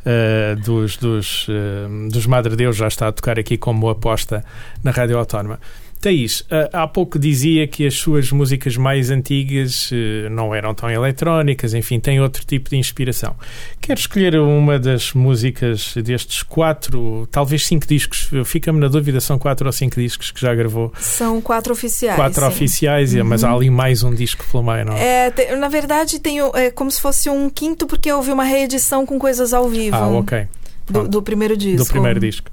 eh, 0.04 0.56
dos, 0.64 0.96
dos, 0.96 1.46
eh, 1.48 2.08
dos 2.10 2.26
Madre 2.26 2.56
Deus 2.56 2.76
já 2.76 2.88
está 2.88 3.08
a 3.08 3.12
tocar 3.12 3.38
aqui 3.38 3.56
como 3.58 3.88
aposta 3.88 4.44
na 4.82 4.90
Rádio 4.90 5.18
Autónoma. 5.18 5.58
Thaís, 6.00 6.42
eh, 6.50 6.70
há 6.72 6.86
pouco 6.88 7.18
dizia 7.18 7.66
que 7.68 7.86
as 7.86 7.94
suas 7.94 8.32
músicas 8.32 8.74
mais 8.76 9.10
antigas 9.10 9.90
eh, 9.92 10.28
não 10.30 10.54
eram 10.54 10.72
tão 10.74 10.88
eletrónicas, 10.90 11.74
enfim, 11.74 12.00
têm 12.00 12.20
outro 12.20 12.42
tipo 12.44 12.70
de 12.70 12.76
inspiração. 12.76 13.36
Quer 13.82 13.98
escolher 13.98 14.36
uma 14.40 14.78
das 14.78 15.12
músicas 15.12 15.92
destes 16.02 16.42
quatro, 16.42 17.28
talvez 17.30 17.66
cinco 17.66 17.86
discos, 17.86 18.30
fica-me 18.46 18.80
na 18.80 18.88
dúvida, 18.88 19.20
são 19.20 19.38
quatro 19.38 19.66
ou 19.66 19.72
cinco 19.72 19.96
discos 20.00 20.30
que 20.30 20.40
já 20.40 20.54
gravou, 20.54 20.90
São 20.98 21.38
quatro 21.40 21.72
oficiais. 21.74 22.16
quatro 22.16 22.40
sim. 22.40 22.48
oficiais, 22.48 23.12
mas 23.16 23.44
há 23.44 23.52
ali 23.52 23.68
mais 23.68 24.02
um 24.02 24.14
disco 24.14 24.42
pelo 24.50 24.62
meio, 24.62 24.86
não 24.86 24.94
é? 24.94 25.26
É, 25.26 25.30
te- 25.30 25.54
na 25.56 25.68
verdade, 25.68 26.18
tem 26.18 26.40
o- 26.40 26.56
é 26.56 26.70
como 26.70 26.90
se 26.90 27.00
fosse 27.00 27.28
um 27.28 27.50
quinto, 27.50 27.86
porque 27.86 28.10
houve 28.10 28.32
uma 28.32 28.44
reedição 28.44 29.04
com 29.04 29.18
coisas 29.18 29.52
ao 29.52 29.68
vivo 29.68 29.96
Ah, 29.96 30.08
ok. 30.08 30.46
do, 30.88 31.06
do 31.06 31.22
primeiro 31.22 31.56
disco. 31.58 31.84
do 31.84 31.86
primeiro 31.90 32.18
disco. 32.18 32.50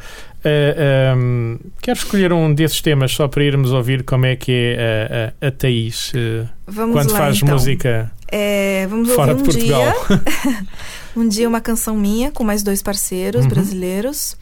Uh, 0.47 1.17
um, 1.17 1.59
quero 1.81 1.97
escolher 1.97 2.31
um 2.31 2.53
desses 2.53 2.81
temas 2.81 3.11
só 3.11 3.27
para 3.27 3.43
irmos 3.43 3.71
ouvir 3.71 4.03
como 4.03 4.25
é 4.25 4.35
que 4.35 4.51
é 4.77 5.33
a, 5.41 5.45
a, 5.45 5.47
a 5.47 5.51
Thaís 5.51 6.11
uh, 6.13 6.47
Vamos 6.65 6.95
quando 6.95 7.11
lá, 7.11 7.17
faz 7.19 7.37
então. 7.37 7.53
música 7.53 8.11
É, 8.31 8.87
vamos 8.89 9.11
fora 9.11 9.33
ouvir 9.33 9.43
de 9.43 9.49
um 9.49 9.53
Portugal. 9.53 9.93
dia. 10.07 10.63
um 11.15 11.27
dia 11.27 11.47
uma 11.49 11.59
canção 11.61 11.95
minha 11.97 12.31
com 12.31 12.43
mais 12.43 12.63
dois 12.63 12.81
parceiros 12.81 13.43
Uhum. 13.43 13.49
brasileiros. 13.49 14.37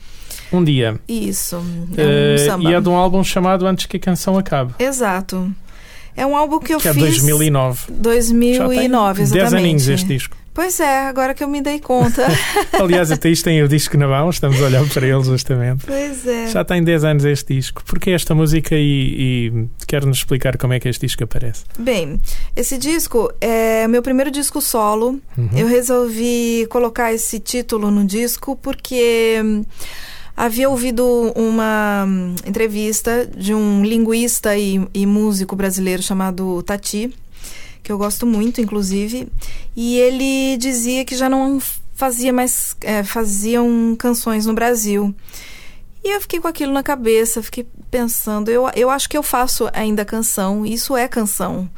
um 0.51 0.63
dia. 0.63 0.99
Isso. 1.07 1.55
É 1.55 1.59
um 2.49 2.59
Uh, 2.59 2.69
e 2.69 2.73
é 2.73 2.79
de 2.81 2.89
um 2.89 2.95
álbum 2.95 3.23
chamado 3.23 3.65
Antes 3.65 3.85
que 3.87 3.97
a 3.97 3.99
Canção 3.99 4.37
Acabe, 4.37 4.73
Exato. 4.79 5.51
É 6.15 6.25
um 6.25 6.35
álbum 6.35 6.59
que 6.59 6.73
eu 6.73 6.79
que 6.79 6.87
é 6.87 6.93
fiz 6.93 7.03
2009. 7.03 7.81
Já 7.89 7.93
2009, 8.01 8.69
tem 8.69 9.31
10 9.31 9.31
exatamente. 9.35 9.55
aninhos 9.63 9.87
este 9.89 10.07
disco. 10.07 10.37
Pois 10.55 10.79
é, 10.79 10.99
agora 11.01 11.33
que 11.33 11.43
eu 11.43 11.49
me 11.49 11.61
dei 11.61 11.81
conta. 11.81 12.25
Aliás, 12.81 13.11
a 13.11 13.17
Thaís 13.17 13.43
tem 13.43 13.61
o 13.61 13.67
disco 13.67 13.97
na 13.97 14.07
mão, 14.07 14.29
estamos 14.29 14.59
a 14.61 14.63
olhar 14.63 14.87
para 14.87 15.05
ele 15.05 15.21
justamente. 15.21 15.85
pois 15.85 16.25
é. 16.25 16.47
Já 16.47 16.63
tem 16.63 16.81
10 16.81 17.03
anos 17.03 17.25
este 17.25 17.53
disco. 17.55 17.83
Porquê 17.83 18.11
esta 18.11 18.33
música 18.33 18.73
e, 18.73 19.51
e 19.51 19.67
quer-nos 19.85 20.19
explicar 20.19 20.57
como 20.57 20.71
é 20.71 20.79
que 20.79 20.87
este 20.87 21.05
disco 21.05 21.25
aparece? 21.25 21.65
Bem, 21.77 22.21
esse 22.55 22.77
disco 22.77 23.29
é 23.41 23.85
meu 23.89 24.01
primeiro 24.01 24.31
disco 24.31 24.61
solo. 24.61 25.19
Uhum. 25.37 25.49
Eu 25.53 25.67
resolvi 25.67 26.65
colocar 26.69 27.11
esse 27.11 27.37
título 27.37 27.91
no 27.91 28.05
disco 28.05 28.55
porque 28.55 29.43
havia 30.37 30.69
ouvido 30.69 31.33
uma 31.35 32.07
entrevista 32.45 33.25
de 33.25 33.53
um 33.53 33.83
linguista 33.83 34.57
e, 34.57 34.87
e 34.93 35.05
músico 35.05 35.53
brasileiro 35.53 36.01
chamado 36.01 36.63
Tati, 36.63 37.13
que 37.85 37.91
eu 37.91 37.97
gosto 37.99 38.25
muito, 38.25 38.59
inclusive, 38.59 39.27
e 39.75 39.95
ele 39.97 40.57
dizia 40.57 41.05
que 41.05 41.15
já 41.15 41.29
não 41.29 41.61
fazia 41.93 42.33
mais 42.33 42.75
é, 42.81 43.03
faziam 43.03 43.95
canções 43.97 44.45
no 44.47 44.53
Brasil. 44.55 45.13
E 46.03 46.15
eu 46.15 46.19
fiquei 46.19 46.39
com 46.39 46.47
aquilo 46.47 46.73
na 46.73 46.81
cabeça, 46.83 47.41
fiquei 47.43 47.65
pensando, 47.91 48.49
eu, 48.49 48.67
eu 48.75 48.89
acho 48.89 49.07
que 49.07 49.15
eu 49.17 49.23
faço 49.23 49.69
ainda 49.71 50.03
canção, 50.03 50.65
isso 50.65 50.97
é 50.97 51.07
canção. 51.07 51.69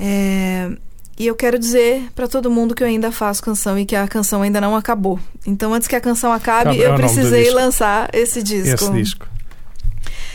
É, 0.00 0.70
e 1.18 1.26
eu 1.26 1.34
quero 1.34 1.58
dizer 1.58 2.10
para 2.14 2.26
todo 2.28 2.50
mundo 2.50 2.74
que 2.74 2.82
eu 2.82 2.86
ainda 2.86 3.12
faço 3.12 3.42
canção 3.42 3.78
e 3.78 3.84
que 3.86 3.96
a 3.96 4.08
canção 4.08 4.42
ainda 4.42 4.60
não 4.60 4.74
acabou. 4.74 5.18
Então, 5.46 5.72
antes 5.74 5.86
que 5.88 5.96
a 5.96 6.00
canção 6.00 6.32
acabe, 6.32 6.70
Cabe- 6.70 6.80
eu 6.80 6.92
do 6.92 6.96
precisei 6.96 7.50
lançar 7.50 8.08
esse 8.14 8.42
disco. 8.42 8.84
Esse 8.84 8.90
disco. 8.92 9.26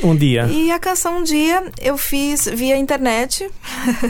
Um 0.04 0.16
dia. 0.16 0.46
E 0.46 0.72
a 0.72 0.80
canção 0.80 1.20
um 1.20 1.24
dia 1.24 1.64
eu 1.82 1.98
fiz 1.98 2.46
via 2.46 2.78
internet. 2.78 3.50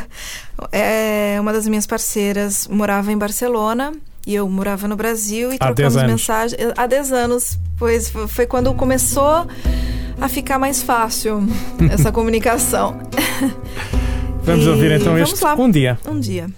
é, 0.71 1.37
uma 1.39 1.51
das 1.51 1.67
minhas 1.67 1.85
parceiras 1.85 2.67
morava 2.67 3.11
em 3.11 3.17
Barcelona 3.17 3.91
e 4.25 4.35
eu 4.35 4.47
morava 4.49 4.87
no 4.87 4.95
Brasil 4.95 5.51
e 5.51 5.57
Há 5.59 5.71
10 5.71 5.93
trocamos 5.93 6.11
mensagens 6.11 6.61
há 6.77 6.87
10 6.87 7.11
anos, 7.11 7.57
pois 7.77 8.11
foi 8.27 8.45
quando 8.45 8.73
começou 8.73 9.47
a 10.19 10.29
ficar 10.29 10.59
mais 10.59 10.83
fácil 10.83 11.43
essa 11.91 12.11
comunicação. 12.11 12.99
Vamos 14.43 14.65
E 14.65 14.69
ouvir 14.69 14.91
então 14.91 15.17
este 15.17 15.43
lá. 15.43 15.55
Um 15.55 15.69
dia. 15.69 15.99
Um 16.07 16.19
dia. 16.19 16.49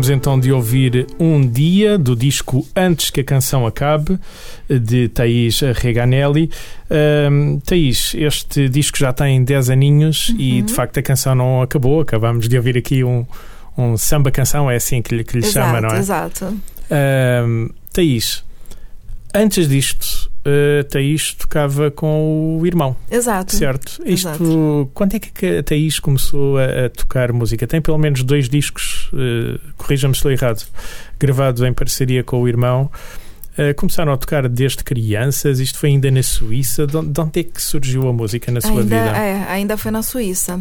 Acabamos 0.00 0.08
então 0.08 0.40
de 0.40 0.50
ouvir 0.50 1.06
Um 1.18 1.46
Dia, 1.46 1.98
do 1.98 2.16
disco 2.16 2.66
Antes 2.74 3.10
que 3.10 3.20
a 3.20 3.24
Canção 3.24 3.66
Acabe, 3.66 4.18
de 4.66 5.08
Thaís 5.10 5.60
Reganelli. 5.60 6.50
Ahm, 6.88 7.58
Thaís, 7.58 8.14
este 8.14 8.66
disco 8.70 8.96
já 8.96 9.12
tem 9.12 9.44
10 9.44 9.68
aninhos 9.68 10.34
e 10.38 10.62
de 10.62 10.72
facto 10.72 10.98
a 10.98 11.02
canção 11.02 11.34
não 11.34 11.60
acabou. 11.60 12.00
Acabamos 12.00 12.48
de 12.48 12.56
ouvir 12.56 12.78
aqui 12.78 13.04
um, 13.04 13.26
um 13.76 13.98
samba-canção, 13.98 14.70
é 14.70 14.76
assim 14.76 15.02
que 15.02 15.14
lhe, 15.14 15.22
que 15.22 15.36
lhe 15.36 15.44
chama, 15.44 15.82
não 15.82 15.90
é? 15.90 15.98
exato. 15.98 16.46
Ahm, 16.90 17.68
Thaís, 17.92 18.42
antes 19.34 19.68
disto, 19.68 20.29
uh, 20.40 20.84
Thaís 20.84 21.34
tocava 21.34 21.90
com 21.90 22.58
o 22.60 22.66
irmão, 22.66 22.96
Exato. 23.10 23.54
certo? 23.54 24.00
Isto, 24.04 24.28
Exato. 24.28 24.90
quando 24.94 25.14
é 25.14 25.18
que 25.18 25.58
a 25.58 25.62
Thaís 25.62 25.98
começou 25.98 26.58
a, 26.58 26.86
a 26.86 26.88
tocar 26.88 27.32
música? 27.32 27.66
Tem 27.66 27.80
pelo 27.80 27.98
menos 27.98 28.22
dois 28.22 28.48
discos, 28.48 29.10
uh, 29.12 29.58
corrija-me 29.76 30.14
se 30.14 30.18
estou 30.18 30.30
errado, 30.30 30.64
gravados 31.18 31.62
em 31.62 31.72
parceria 31.72 32.22
com 32.24 32.40
o 32.40 32.48
irmão. 32.48 32.90
Uh, 33.52 33.74
começaram 33.76 34.12
a 34.12 34.16
tocar 34.16 34.48
desde 34.48 34.82
crianças, 34.82 35.58
isto 35.58 35.78
foi 35.78 35.90
ainda 35.90 36.10
na 36.10 36.22
Suíça. 36.22 36.86
De 36.86 36.96
onde 36.96 37.40
é 37.40 37.42
que 37.42 37.60
surgiu 37.60 38.08
a 38.08 38.12
música 38.12 38.50
na 38.50 38.60
sua 38.60 38.70
ainda, 38.70 38.82
vida? 38.82 39.16
é, 39.16 39.44
ainda 39.50 39.76
foi 39.76 39.90
na 39.90 40.02
Suíça. 40.02 40.60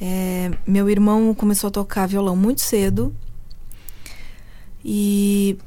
É, 0.00 0.50
meu 0.66 0.88
irmão 0.88 1.34
começou 1.34 1.68
a 1.68 1.70
tocar 1.70 2.06
violão 2.06 2.34
muito 2.34 2.62
cedo. 2.62 3.14
E 4.84 5.58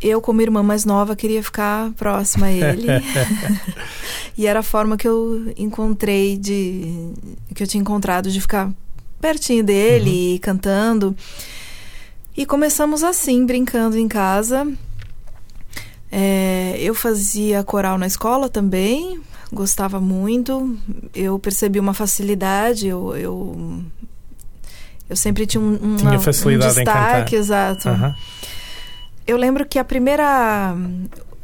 eu, 0.00 0.20
como 0.20 0.40
irmã 0.40 0.62
mais 0.62 0.84
nova, 0.84 1.14
queria 1.16 1.42
ficar 1.42 1.90
próxima 1.92 2.46
a 2.46 2.52
ele. 2.52 2.86
e 4.36 4.46
era 4.46 4.60
a 4.60 4.62
forma 4.62 4.96
que 4.96 5.06
eu 5.06 5.52
encontrei 5.56 6.36
de. 6.36 7.12
que 7.54 7.62
eu 7.62 7.66
tinha 7.66 7.80
encontrado 7.80 8.30
de 8.30 8.40
ficar 8.40 8.70
pertinho 9.20 9.62
dele 9.64 10.34
e 10.34 10.38
cantando. 10.38 11.14
E 12.36 12.46
começamos 12.46 13.02
assim, 13.04 13.44
brincando 13.44 13.98
em 13.98 14.08
casa. 14.08 14.66
É, 16.10 16.76
eu 16.80 16.94
fazia 16.94 17.62
coral 17.62 17.96
na 17.98 18.06
escola 18.06 18.48
também, 18.48 19.20
gostava 19.52 20.00
muito. 20.00 20.76
Eu 21.14 21.38
percebi 21.38 21.78
uma 21.78 21.94
facilidade, 21.94 22.88
eu, 22.88 23.14
eu, 23.16 23.82
eu 25.08 25.16
sempre 25.16 25.46
tinha 25.46 25.60
um, 25.60 25.76
uma- 25.76 25.96
Tinha 25.96 26.18
facilidade 26.18 26.78
um 26.78 26.80
em 26.80 26.84
destaque, 26.84 27.24
cantar. 27.30 27.36
exato. 27.36 27.88
Aham. 27.88 28.14
Eu 29.30 29.36
lembro 29.36 29.64
que 29.64 29.78
a 29.78 29.84
primeira. 29.84 30.74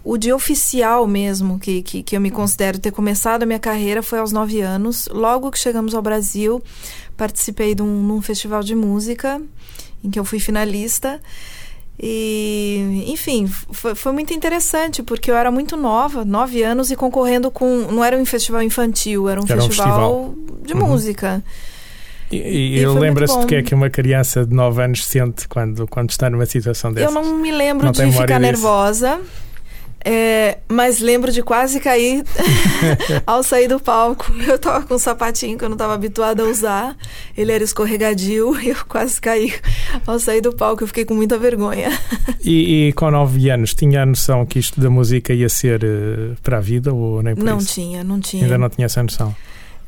O 0.03 0.16
dia 0.16 0.35
oficial 0.35 1.07
mesmo 1.07 1.59
que, 1.59 1.83
que, 1.83 2.03
que 2.03 2.16
eu 2.16 2.20
me 2.20 2.31
considero 2.31 2.79
ter 2.81 2.90
começado 2.92 3.42
a 3.42 3.46
minha 3.46 3.59
carreira 3.61 4.03
foi 4.03 4.18
aos 4.18 4.33
nove 4.33 4.61
anos. 4.61 5.09
Logo 5.11 5.51
que 5.53 5.59
chegamos 5.59 5.94
ao 5.94 6.03
Brasil, 6.03 6.61
participei 7.16 7.75
de 7.77 7.83
um, 7.83 8.20
festival 8.22 8.62
de 8.62 8.75
música 8.75 9.40
em 10.03 10.11
que 10.11 10.18
eu 10.18 10.25
fui 10.25 10.40
finalista. 10.40 11.20
E, 12.01 13.05
enfim, 13.07 13.46
foi, 13.46 13.94
foi 13.94 14.12
muito 14.12 14.35
interessante, 14.35 15.03
porque 15.03 15.31
eu 15.31 15.37
era 15.37 15.51
muito 15.51 15.77
nova, 15.77 16.25
nove 16.25 16.62
anos, 16.62 16.90
e 16.90 16.96
concorrendo 16.96 17.51
com. 17.51 17.87
Não 17.90 18.05
era 18.05 18.16
um 18.16 18.25
festival 18.27 18.62
infantil, 18.62 19.29
era 19.29 19.40
um 19.40 19.44
Era 19.49 19.62
um 19.62 19.66
festival, 19.66 20.35
de 20.64 20.75
Uhum. 20.75 20.87
música. 20.88 21.42
E, 22.30 22.36
e 22.36 22.78
E 22.80 22.86
lembra-se 22.86 23.38
do 23.38 23.46
que 23.46 23.54
é 23.54 23.62
que 23.62 23.74
uma 23.74 23.88
criança 23.90 24.44
de 24.44 24.54
9 24.54 24.82
anos 24.82 25.04
sente 25.04 25.46
quando, 25.48 25.86
quando 25.86 26.10
está 26.10 26.28
numa 26.28 26.46
situação 26.46 26.92
dessas? 26.92 27.14
Eu 27.14 27.22
não 27.22 27.38
me 27.38 27.52
lembro 27.52 27.84
Não 27.86 27.92
de 27.92 28.04
ficar 28.10 28.26
disso. 28.26 28.40
nervosa, 28.40 29.20
é, 30.08 30.58
mas 30.68 31.00
lembro 31.00 31.32
de 31.32 31.42
quase 31.42 31.80
cair 31.80 32.22
ao 33.26 33.42
sair 33.42 33.66
do 33.68 33.80
palco. 33.80 34.32
Eu 34.46 34.56
tava 34.58 34.86
com 34.86 34.94
um 34.94 34.98
sapatinho 34.98 35.58
que 35.58 35.64
eu 35.64 35.68
não 35.68 35.74
estava 35.74 35.94
habituada 35.94 36.44
a 36.44 36.46
usar. 36.46 36.96
Ele 37.36 37.50
era 37.50 37.64
escorregadio 37.64 38.54
e 38.62 38.68
eu 38.68 38.76
quase 38.88 39.20
caí 39.20 39.52
ao 40.06 40.18
sair 40.20 40.40
do 40.40 40.52
palco. 40.52 40.84
Eu 40.84 40.86
fiquei 40.86 41.04
com 41.04 41.14
muita 41.14 41.36
vergonha. 41.38 41.90
E, 42.44 42.88
e 42.88 42.92
com 42.92 43.10
9 43.10 43.50
anos, 43.50 43.74
tinha 43.74 44.02
a 44.02 44.06
noção 44.06 44.46
que 44.46 44.60
isto 44.60 44.80
da 44.80 44.88
música 44.88 45.32
ia 45.34 45.48
ser 45.48 45.82
eh, 45.82 46.36
para 46.40 46.58
a 46.58 46.60
vida 46.60 46.92
ou 46.94 47.20
nem 47.22 47.34
por 47.34 47.42
Não 47.42 47.58
isso? 47.58 47.74
tinha, 47.74 48.04
não 48.04 48.20
tinha. 48.20 48.44
Ainda 48.44 48.58
não 48.58 48.68
tinha 48.68 48.86
essa 48.86 49.02
noção. 49.02 49.34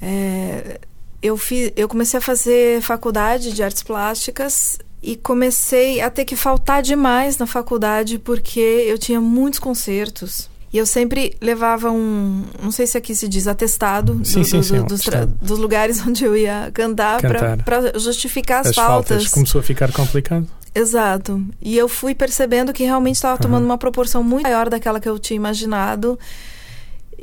É, 0.03 0.81
eu, 1.23 1.37
fiz, 1.37 1.73
eu 1.77 1.89
comecei 1.89 2.19
a 2.19 2.21
fazer 2.21 2.81
faculdade 2.83 3.53
de 3.53 3.63
artes 3.63 3.83
plásticas 3.83 4.79
e 5.03 5.17
comecei 5.17 6.01
a 6.01 6.11
ter 6.11 6.25
que 6.25 6.35
faltar 6.37 6.83
demais 6.83 7.39
na 7.39 7.47
faculdade 7.47 8.19
porque 8.19 8.61
eu 8.61 8.99
tinha 8.99 9.21
muitos 9.21 9.59
concertos. 9.59 10.49
E 10.73 10.77
eu 10.77 10.85
sempre 10.85 11.35
levava 11.41 11.91
um, 11.91 12.45
não 12.63 12.71
sei 12.71 12.87
se 12.87 12.99
aqui 12.99 13.15
se 13.15 13.27
diz 13.27 13.47
atestado, 13.47 14.21
Sim, 14.23 14.45
sim, 14.45 14.63
sim, 14.63 14.81
um 14.81 14.85
dos, 14.85 15.01
tra- 15.01 15.23
atestado. 15.23 15.39
dos 15.47 15.59
lugares 15.59 16.01
onde 16.07 16.25
eu 16.25 16.37
ia 16.37 16.71
cantar 16.75 17.21
Cantar. 17.23 17.63
para 17.65 17.99
justificar 17.99 18.61
as, 18.61 18.67
As 18.69 18.75
faltas. 18.75 19.29
começou 19.29 19.61
a 19.61 19.65
ficar 19.65 19.91
complicado. 19.93 20.47
Exato. 20.75 21.43
E 21.63 21.77
eu 21.77 21.89
fui 21.89 22.15
percebendo 22.15 22.73
que 22.73 22.85
realmente 22.85 23.17
estava 23.17 23.39
tomando 23.41 23.65
uma 23.65 23.79
proporção 23.79 24.23
muito 24.23 24.43
maior 24.43 24.69
daquela 24.69 25.01
que 25.01 25.09
eu 25.09 25.19
tinha 25.19 25.37
imaginado. 25.37 26.19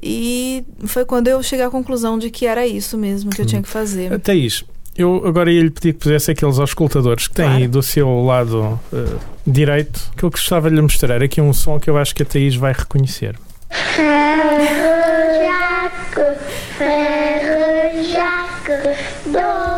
E 0.07 0.63
foi 0.85 1.03
quando 1.03 1.27
eu 1.29 1.41
cheguei 1.41 1.65
à 1.65 1.69
conclusão 1.71 2.19
de 2.19 2.29
que 2.29 2.45
era 2.45 2.67
isso 2.67 2.95
mesmo 2.95 3.31
que 3.31 3.41
eu 3.41 3.45
tinha 3.45 3.59
que 3.59 3.67
fazer. 3.67 4.19
Thaís, 4.19 4.63
eu 4.95 5.23
agora 5.25 5.51
ia 5.51 5.63
lhe 5.63 5.71
pedir 5.71 5.93
que 5.93 5.99
pusesse 5.99 6.29
aqueles 6.29 6.59
auscultadores 6.59 7.27
que 7.27 7.33
têm 7.33 7.45
Claro. 7.47 7.67
do 7.69 7.81
seu 7.81 8.21
lado 8.23 8.79
eh, 8.93 9.03
direito, 9.47 9.99
que 10.15 10.23
eu 10.23 10.29
gostava 10.29 10.69
de 10.69 10.75
lhe 10.75 10.81
mostrar 10.83 11.23
aqui 11.23 11.41
um 11.41 11.51
som 11.51 11.79
que 11.79 11.89
eu 11.89 11.97
acho 11.97 12.13
que 12.13 12.21
a 12.21 12.25
Thaís 12.25 12.55
vai 12.55 12.71
reconhecer. 12.71 13.35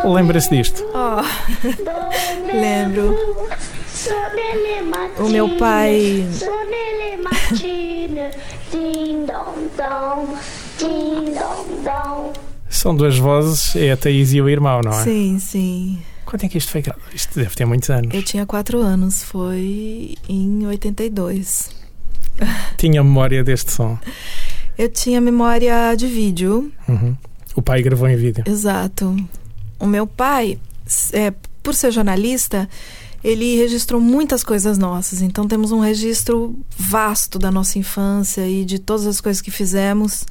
Lembra-se 0.04 0.50
disto? 0.50 0.84
Oh, 0.94 1.22
lembro. 2.54 3.16
O 5.18 5.28
meu 5.28 5.48
pai 5.56 6.24
ding 8.70 9.26
dong 9.26 9.70
dong, 9.76 10.36
ding 10.78 11.34
dong 11.34 11.82
dong. 11.84 12.32
São 12.68 12.94
duas 12.94 13.16
vozes, 13.18 13.74
é 13.76 13.92
a 13.92 13.96
Thaís 13.96 14.32
e 14.32 14.40
o 14.40 14.48
irmão, 14.48 14.80
não 14.84 14.92
é? 14.92 15.02
Sim, 15.04 15.38
sim. 15.38 15.98
Quanto 16.26 16.44
é 16.44 16.48
que 16.48 16.58
isto 16.58 16.70
foi? 16.70 16.82
gravado? 16.82 17.04
Isto 17.14 17.38
deve 17.40 17.54
ter 17.54 17.64
muitos 17.64 17.88
anos. 17.88 18.12
Eu 18.14 18.22
tinha 18.22 18.44
quatro 18.44 18.78
anos, 18.80 19.22
foi 19.22 20.14
em 20.28 20.66
82. 20.66 21.70
Tinha 22.76 23.02
memória 23.02 23.42
deste 23.42 23.72
som. 23.72 23.98
Eu 24.76 24.88
tinha 24.90 25.20
memória 25.20 25.94
de 25.96 26.06
vídeo, 26.06 26.70
Uhum. 26.88 27.16
O 27.56 27.62
pai 27.62 27.82
gravou 27.82 28.06
em 28.08 28.16
vídeo. 28.16 28.44
exato. 28.46 29.16
O 29.80 29.86
meu 29.86 30.06
pai, 30.06 30.58
é, 31.12 31.32
por 31.62 31.74
ser 31.74 31.90
jornalista, 31.90 32.68
ele 33.30 33.56
registrou 33.56 34.00
muitas 34.00 34.42
coisas 34.42 34.78
nossas. 34.78 35.20
Então 35.22 35.46
temos 35.46 35.70
um 35.72 35.80
registro 35.80 36.58
vasto 36.76 37.38
da 37.38 37.50
nossa 37.50 37.78
infância 37.78 38.46
e 38.48 38.64
de 38.64 38.78
todas 38.78 39.06
as 39.06 39.20
coisas 39.20 39.40
que 39.42 39.50
fizemos. 39.50 40.24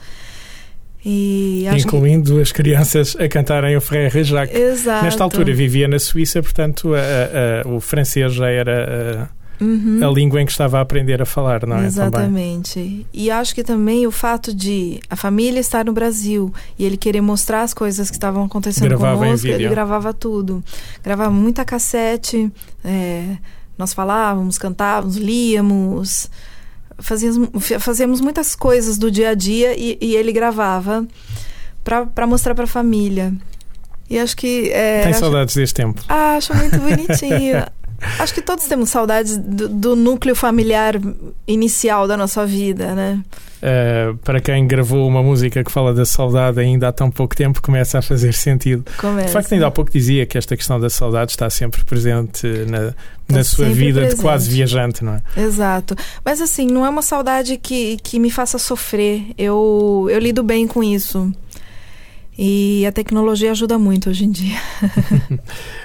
Acho 1.69 1.87
que- 1.87 1.95
Incluindo 1.95 2.39
as 2.41 2.51
crianças 2.51 3.15
a 3.17 3.27
cantarem 3.29 3.77
o 3.77 3.81
Frère 3.81 4.23
Jacques. 4.23 4.59
Exato. 4.59 5.05
Nesta 5.05 5.23
altura 5.23 5.53
vivia 5.53 5.87
na 5.87 5.99
Suíça, 5.99 6.41
portanto 6.41 6.93
a- 6.93 6.99
a- 6.99 7.61
a- 7.61 7.67
o 7.75 7.79
francês 7.79 8.33
já 8.33 8.49
era 8.49 9.29
Uhum. 9.59 9.99
a, 10.03 10.11
língua 10.11 10.41
em 10.41 10.45
que 10.45 10.51
estava 10.51 10.77
a 10.77 10.81
aprender 10.81 11.21
a 11.21 11.25
falar, 11.25 11.65
não 11.65 11.75
é? 11.75 11.79
Também. 11.79 11.87
Exatamente. 11.87 13.05
E 13.13 13.31
acho 13.31 13.55
que 13.55 13.63
também 13.63 14.05
o 14.05 14.11
fato 14.11 14.53
de 14.53 14.99
a 15.09 15.15
família 15.15 15.59
estar 15.59 15.85
no 15.85 15.93
Brasil 15.93 16.53
e 16.77 16.85
ele 16.85 16.97
querer 16.97 17.21
mostrar 17.21 17.61
as 17.63 17.73
coisas 17.73 18.09
que 18.09 18.15
estavam 18.15 18.43
acontecendo 18.43 18.87
Gravava 18.87 19.17
conosco, 19.25 19.47
ele 19.47 19.67
gravava 19.67 20.13
tudo. 20.13 20.63
Gravava 21.03 21.31
muita 21.31 21.65
cassete, 21.65 22.51
é, 22.83 23.37
nós 23.77 23.93
falávamos, 23.93 24.57
cantávamos, 24.57 25.17
líamos, 25.17 26.29
fazíamos, 26.99 27.49
fazíamos 27.79 28.21
muitas 28.21 28.55
coisas 28.55 28.97
do 28.97 29.09
dia 29.09 29.29
a 29.29 29.33
dia 29.33 29.77
e, 29.77 29.97
e 30.01 30.15
ele 30.15 30.31
gravava 30.31 31.07
para 31.83 32.27
mostrar 32.27 32.53
para 32.53 32.65
a 32.65 32.67
família. 32.67 33.33
E 34.09 34.17
acho 34.17 34.37
que. 34.37 34.69
é, 34.71 35.01
Tem 35.01 35.11
acho- 35.11 35.19
saudades 35.19 35.55
deste 35.55 35.75
tempo. 35.75 36.01
ah, 36.07 36.35
acho 36.37 36.53
muito 36.55 36.77
bonitinho. 36.79 37.65
acho 38.19 38.33
que 38.33 38.41
todos 38.41 38.65
temos 38.65 38.89
saudades 38.89 39.37
do, 39.37 39.67
do 39.67 39.95
núcleo 39.95 40.35
familiar 40.35 40.95
inicial 41.47 42.07
da 42.07 42.15
nossa 42.15 42.45
vida, 42.45 42.93
né? 42.93 43.21
Uh, 43.57 44.15
para 44.17 44.39
quem 44.39 44.67
gravou 44.67 45.07
uma 45.07 45.23
música 45.23 45.63
que 45.63 45.71
fala 45.71 45.91
da 45.91 46.05
saudade 46.05 46.59
ainda 46.59 46.89
há 46.89 46.91
tão 46.91 47.09
pouco 47.09 47.35
tempo, 47.35 47.59
começa 47.59 47.97
a 47.97 48.01
fazer 48.03 48.31
sentido. 48.33 48.85
Começa. 48.97 49.27
De 49.27 49.33
facto, 49.33 49.53
ainda 49.53 49.65
há 49.65 49.71
pouco 49.71 49.91
dizia 49.91 50.27
que 50.27 50.37
esta 50.37 50.55
questão 50.55 50.79
da 50.79 50.91
saudade 50.91 51.31
está 51.31 51.49
sempre 51.49 51.83
presente 51.83 52.45
na, 52.69 52.93
na 53.27 53.43
sua 53.43 53.65
vida 53.65 54.01
de 54.01 54.07
presente. 54.07 54.21
quase 54.21 54.49
viajante, 54.49 55.03
não 55.03 55.15
é? 55.15 55.41
Exato. 55.41 55.95
Mas 56.23 56.39
assim, 56.39 56.67
não 56.67 56.85
é 56.85 56.89
uma 56.89 57.01
saudade 57.01 57.57
que, 57.57 57.97
que 58.03 58.19
me 58.19 58.29
faça 58.29 58.59
sofrer. 58.59 59.23
Eu, 59.35 60.07
eu 60.11 60.19
lido 60.19 60.43
bem 60.43 60.67
com 60.67 60.83
isso. 60.83 61.33
E 62.37 62.85
a 62.85 62.91
tecnologia 62.91 63.51
ajuda 63.51 63.79
muito 63.79 64.09
hoje 64.09 64.25
em 64.25 64.31
dia. 64.31 64.59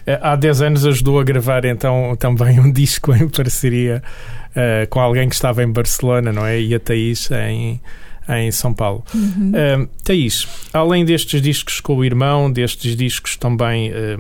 Eh, 0.07 0.19
Há 0.21 0.37
10 0.37 0.63
anos 0.63 0.87
ajudou 0.87 1.19
a 1.19 1.25
gravar 1.25 1.65
então 1.65 2.15
também 2.17 2.61
um 2.61 2.71
disco 2.73 3.15
em 3.15 3.29
parceria 3.29 4.03
eh, 4.55 4.87
com 4.91 5.01
alguém 5.01 5.29
que 5.29 5.35
estava 5.35 5.63
em 5.63 5.73
Barcelona, 5.73 6.31
não 6.31 6.45
é? 6.45 6.61
E 6.61 6.75
a 6.75 6.81
Thaís 6.81 7.31
em, 7.31 7.81
em 8.29 8.51
São 8.51 8.73
Paulo. 8.73 9.05
Eh, 9.55 9.87
Thaís, 10.05 10.47
além 10.73 11.05
destes 11.05 11.41
discos 11.43 11.81
com 11.81 11.97
o 11.97 12.05
irmão, 12.05 12.51
destes 12.51 12.97
discos 12.97 13.37
também, 13.37 13.91
eh, 13.93 14.17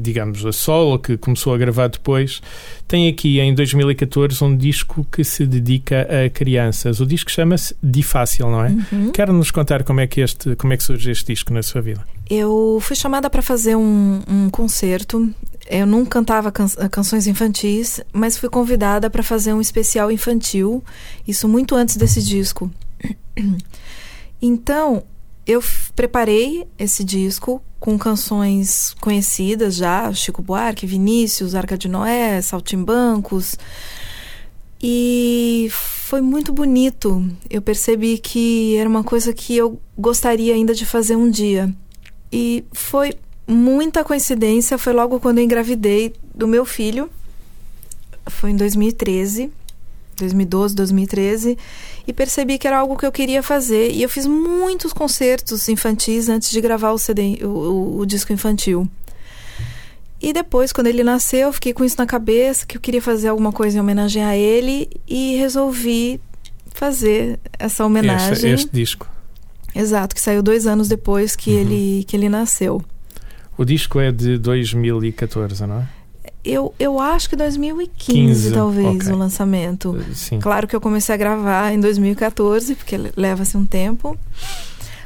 digamos, 0.00 0.44
a 0.44 0.52
solo, 0.52 0.98
que 0.98 1.16
começou 1.16 1.54
a 1.54 1.58
gravar 1.58 1.88
depois, 1.88 2.40
tem 2.86 3.08
aqui 3.08 3.40
em 3.40 3.54
2014 3.54 4.42
um 4.44 4.56
disco 4.56 5.06
que 5.10 5.24
se 5.24 5.46
dedica 5.46 6.06
a 6.24 6.28
crianças. 6.30 7.00
O 7.00 7.06
disco 7.06 7.30
chama-se 7.30 7.74
Difácil, 7.82 8.50
não 8.50 8.64
é? 8.64 8.68
Uhum. 8.92 9.10
Quer 9.12 9.28
nos 9.32 9.50
contar 9.50 9.82
como 9.84 10.00
é 10.00 10.06
que 10.06 10.20
este, 10.20 10.54
como 10.56 10.72
é 10.72 10.76
que 10.76 10.82
surge 10.82 11.10
este 11.10 11.32
disco 11.32 11.52
na 11.52 11.62
sua 11.62 11.80
vida? 11.80 12.04
Eu 12.28 12.78
fui 12.80 12.96
chamada 12.96 13.28
para 13.28 13.42
fazer 13.42 13.76
um, 13.76 14.20
um 14.28 14.48
concerto. 14.50 15.30
Eu 15.68 15.86
não 15.86 16.04
cantava 16.04 16.50
can- 16.50 16.66
canções 16.90 17.26
infantis, 17.26 18.00
mas 18.12 18.36
fui 18.36 18.48
convidada 18.48 19.08
para 19.10 19.22
fazer 19.22 19.52
um 19.52 19.60
especial 19.60 20.10
infantil. 20.10 20.82
Isso 21.26 21.48
muito 21.48 21.74
antes 21.74 21.96
desse 21.96 22.22
disco. 22.22 22.70
Então, 24.44 25.04
eu 25.46 25.62
preparei 25.94 26.66
esse 26.76 27.04
disco 27.04 27.62
com 27.78 27.96
canções 27.96 28.94
conhecidas 29.00 29.76
já, 29.76 30.12
Chico 30.12 30.42
Buarque, 30.42 30.86
Vinícius, 30.86 31.54
Arca 31.54 31.78
de 31.78 31.88
Noé, 31.88 32.42
Saltimbancos. 32.42 33.56
E 34.82 35.68
foi 35.70 36.20
muito 36.20 36.52
bonito. 36.52 37.24
Eu 37.48 37.62
percebi 37.62 38.18
que 38.18 38.76
era 38.76 38.88
uma 38.88 39.04
coisa 39.04 39.32
que 39.32 39.56
eu 39.56 39.80
gostaria 39.96 40.54
ainda 40.54 40.74
de 40.74 40.84
fazer 40.84 41.16
um 41.16 41.30
dia. 41.30 41.72
E 42.32 42.64
foi 42.72 43.14
muita 43.46 44.04
coincidência, 44.04 44.78
foi 44.78 44.92
logo 44.92 45.20
quando 45.20 45.38
eu 45.38 45.44
engravidei 45.44 46.14
do 46.34 46.48
meu 46.48 46.64
filho. 46.64 47.08
Foi 48.28 48.50
em 48.50 48.56
2013, 48.56 49.50
2012, 50.16 50.74
2013, 50.74 51.56
e 52.06 52.12
percebi 52.12 52.58
que 52.58 52.66
era 52.66 52.78
algo 52.78 52.96
que 52.96 53.04
eu 53.06 53.12
queria 53.12 53.42
fazer. 53.42 53.90
E 53.92 54.02
eu 54.02 54.08
fiz 54.08 54.26
muitos 54.26 54.92
concertos 54.92 55.68
infantis 55.68 56.28
antes 56.28 56.50
de 56.50 56.60
gravar 56.60 56.92
o 56.92 56.98
CD, 56.98 57.38
o, 57.42 57.46
o- 57.48 57.98
o 58.00 58.06
disco 58.06 58.32
infantil. 58.32 58.88
E 60.20 60.32
depois, 60.32 60.72
quando 60.72 60.86
ele 60.86 61.02
nasceu, 61.02 61.48
eu 61.48 61.52
fiquei 61.52 61.72
com 61.72 61.84
isso 61.84 61.96
na 61.98 62.06
cabeça, 62.06 62.64
que 62.64 62.76
eu 62.76 62.80
queria 62.80 63.02
fazer 63.02 63.28
alguma 63.28 63.50
coisa 63.52 63.76
em 63.76 63.80
homenagem 63.80 64.22
a 64.22 64.36
ele 64.36 64.88
e 65.08 65.34
resolvi 65.36 66.20
fazer 66.72 67.40
essa 67.58 67.84
homenagem. 67.84 68.32
Este, 68.32 68.46
este 68.48 68.70
disco. 68.72 69.08
Exato, 69.74 70.14
que 70.14 70.20
saiu 70.20 70.42
dois 70.42 70.66
anos 70.66 70.86
depois 70.88 71.34
que, 71.34 71.50
Uhum. 71.50 71.58
ele, 71.60 72.04
que 72.04 72.16
ele 72.16 72.28
nasceu. 72.28 72.82
O 73.58 73.64
disco 73.64 73.98
é 73.98 74.12
de 74.12 74.38
2014, 74.38 75.66
não 75.66 75.80
é? 75.80 75.88
Eu, 76.44 76.74
eu 76.78 76.98
acho 76.98 77.28
que 77.30 77.36
2015, 77.36 78.12
15, 78.48 78.52
talvez, 78.52 78.96
ok. 79.06 79.12
o 79.12 79.16
lançamento. 79.16 79.90
Uh, 79.92 80.14
Sim. 80.14 80.40
Claro 80.40 80.66
que 80.66 80.74
eu 80.74 80.80
comecei 80.80 81.14
a 81.14 81.18
gravar 81.18 81.72
em 81.72 81.78
2014, 81.80 82.74
porque 82.74 82.96
le- 82.96 83.12
leva-se 83.16 83.56
um 83.56 83.64
tempo. 83.64 84.18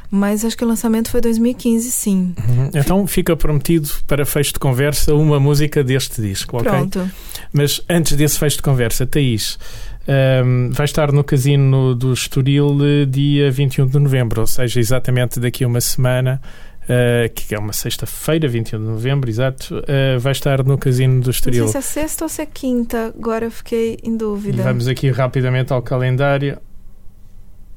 Mas 0.09 0.45
acho 0.45 0.55
que 0.57 0.63
o 0.63 0.67
lançamento 0.67 1.11
foi 1.11 1.19
2015, 1.19 1.91
sim. 1.91 2.33
Uhum. 2.47 2.69
Então 2.73 3.05
fica 3.05 3.35
prometido 3.35 3.89
para 4.07 4.25
fecho 4.25 4.53
de 4.53 4.59
conversa 4.59 5.13
uma 5.13 5.37
música 5.37 5.83
deste 5.83 6.21
disco, 6.21 6.57
ok? 6.57 6.71
Pronto. 6.71 7.11
Mas 7.51 7.81
antes 7.89 8.13
desse 8.15 8.39
fecho 8.39 8.55
de 8.57 8.61
conversa, 8.63 9.05
Thaís, 9.05 9.59
ahm, 10.07 10.69
vai 10.71 10.85
estar 10.85 11.11
no 11.11 11.25
Casino 11.25 11.93
do 11.93 12.13
Estoril 12.13 12.77
eh, 12.81 13.05
dia 13.05 13.51
21 13.51 13.85
de 13.87 13.99
novembro, 13.99 14.39
ou 14.41 14.47
seja, 14.47 14.79
exatamente 14.79 15.41
daqui 15.41 15.65
a 15.65 15.67
uma 15.67 15.81
semana, 15.81 16.41
ah, 16.89 17.29
que 17.29 17.53
é 17.53 17.59
uma 17.59 17.73
sexta-feira, 17.73 18.47
21 18.47 18.79
de 18.79 18.85
novembro, 18.85 19.29
exato, 19.29 19.83
ah, 19.87 20.17
vai 20.19 20.31
estar 20.31 20.63
no 20.63 20.77
Casino 20.77 21.19
do 21.21 21.25
Não 21.25 21.31
Estoril. 21.31 21.67
sei 21.67 21.81
se 21.81 21.99
é 21.99 22.01
sexta 22.03 22.25
ou 22.25 22.29
se 22.29 22.41
é 22.41 22.45
quinta, 22.45 23.13
agora 23.17 23.45
eu 23.45 23.51
fiquei 23.51 23.97
em 24.03 24.15
dúvida. 24.15 24.63
vamos 24.63 24.87
aqui 24.87 25.09
rapidamente 25.11 25.73
ao 25.73 25.81
calendário 25.81 26.57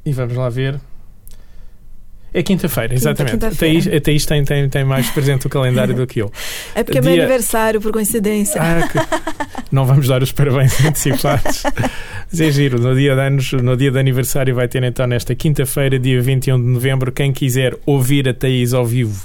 e 0.05 0.13
vamos 0.13 0.35
lá 0.35 0.49
ver. 0.49 0.81
É 2.33 2.43
quinta-feira, 2.43 2.89
Quinta- 2.95 3.01
exatamente. 3.11 3.33
quinta-feira. 3.33 3.79
a 3.79 3.83
Thaís, 3.83 3.97
a 3.97 4.01
Thaís 4.01 4.27
tem, 4.27 4.45
tem, 4.45 4.69
tem 4.69 4.85
mais 4.85 5.11
presente 5.11 5.47
o 5.47 5.51
calendário 5.51 5.95
do 5.95 6.07
que 6.07 6.21
eu. 6.23 6.31
É 6.75 6.85
porque 6.85 6.99
é 6.99 7.01
meu 7.01 7.13
dia- 7.13 7.25
aniversário, 7.25 7.81
por 7.81 7.91
coincidência. 7.93 8.61
Ah, 8.63 8.87
que- 8.89 9.65
Não 9.73 9.85
vamos 9.85 10.07
dar 10.09 10.23
os 10.23 10.31
parabéns 10.33 10.79
antecipados. 10.85 11.63
Mas 12.31 12.41
é 12.41 12.51
giro. 12.51 12.81
No 12.81 12.95
dia, 12.95 13.15
de 13.15 13.21
anos, 13.21 13.53
no 13.53 13.77
dia 13.77 13.91
de 13.91 13.99
aniversário 13.99 14.55
vai 14.55 14.69
ter 14.69 14.83
então 14.85 15.07
nesta 15.07 15.35
quinta-feira, 15.35 15.99
dia 15.99 16.21
21 16.23 16.57
de 16.61 16.67
novembro. 16.69 17.11
Quem 17.11 17.33
quiser 17.33 17.77
ouvir 17.85 18.29
a 18.29 18.35
Thaís 18.35 18.73
ao 18.73 18.87
vivo 18.87 19.25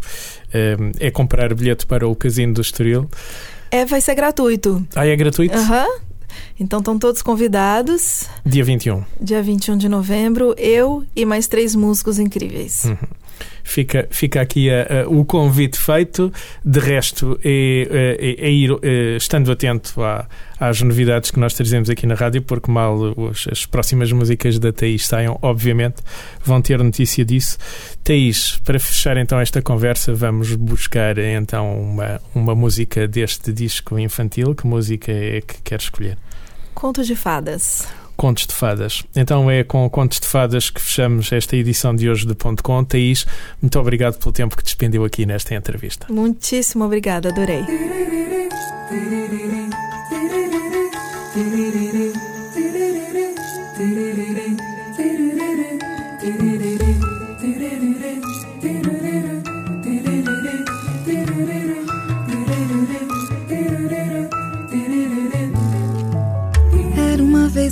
eh, 0.53 0.75
é 0.99 1.11
comprar 1.11 1.53
bilhete 1.53 1.85
para 1.85 2.07
o 2.07 2.15
Casino 2.15 2.53
do 2.55 2.61
Estoril. 2.61 3.07
É, 3.71 3.85
vai 3.85 4.01
ser 4.01 4.15
gratuito. 4.15 4.85
Ah, 4.95 5.05
é 5.05 5.15
gratuito? 5.15 5.55
Aham. 5.57 5.85
Então 6.59 6.79
estão 6.79 6.97
todos 6.97 7.21
convidados. 7.21 8.25
Dia 8.45 8.63
21. 8.63 9.03
Dia 9.19 9.41
21 9.41 9.77
de 9.77 9.89
novembro, 9.89 10.53
eu 10.57 11.03
e 11.15 11.25
mais 11.25 11.47
três 11.47 11.75
músicos 11.75 12.19
incríveis. 12.19 12.85
Uhum. 12.85 12.97
Fica, 13.63 14.07
fica 14.11 14.41
aqui 14.41 14.69
a- 14.69 15.03
a- 15.03 15.09
o 15.09 15.25
convite 15.25 15.77
feito. 15.79 16.31
De 16.63 16.79
resto, 16.79 17.39
é, 17.43 18.15
é- 18.19 18.45
é 18.47 18.51
ir 18.51 18.71
eh, 18.83 19.17
estando 19.17 19.51
atento 19.51 20.01
à- 20.03 20.27
às 20.59 20.81
novidades 20.81 21.31
que 21.31 21.39
nós 21.39 21.53
trazemos 21.53 21.89
aqui 21.89 22.05
na 22.05 22.13
rádio, 22.15 22.41
porque 22.43 22.69
mal 22.71 22.95
os- 22.95 23.47
as 23.51 23.65
próximas 23.65 24.11
músicas 24.11 24.59
da 24.59 24.71
Thaís 24.71 25.05
saiam, 25.07 25.37
obviamente, 25.41 25.97
vão 26.43 26.61
ter 26.61 26.77
notícia 26.81 27.25
disso. 27.25 27.57
Thaís, 28.03 28.59
para 28.63 28.79
fechar 28.79 29.17
então 29.17 29.39
esta 29.39 29.61
conversa, 29.61 30.13
vamos 30.13 30.55
buscar 30.55 31.17
então 31.17 31.79
uma, 31.81 32.21
uma 32.33 32.53
música 32.55 33.07
deste 33.07 33.51
disco 33.51 33.97
infantil. 33.97 34.53
Que 34.55 34.67
música 34.67 35.11
é 35.11 35.41
que 35.41 35.61
quer 35.63 35.79
escolher? 35.79 36.17
Conto 36.73 37.03
de 37.03 37.15
fadas. 37.15 37.87
Contos 38.15 38.47
de 38.47 38.53
Fadas. 38.53 39.03
Então 39.15 39.49
é 39.49 39.63
com 39.63 39.89
Contos 39.89 40.19
de 40.19 40.27
Fadas 40.27 40.69
que 40.69 40.81
fechamos 40.81 41.31
esta 41.31 41.55
edição 41.55 41.95
de 41.95 42.09
hoje 42.09 42.25
do 42.25 42.35
Ponto 42.35 42.63
Com. 42.63 42.83
Thaís, 42.83 43.25
muito 43.61 43.79
obrigado 43.79 44.17
pelo 44.17 44.31
tempo 44.31 44.55
que 44.55 44.63
despendeu 44.63 45.03
aqui 45.03 45.25
nesta 45.25 45.55
entrevista. 45.55 46.07
Muitíssimo 46.09 46.85
obrigada, 46.85 47.29
adorei. 47.29 47.65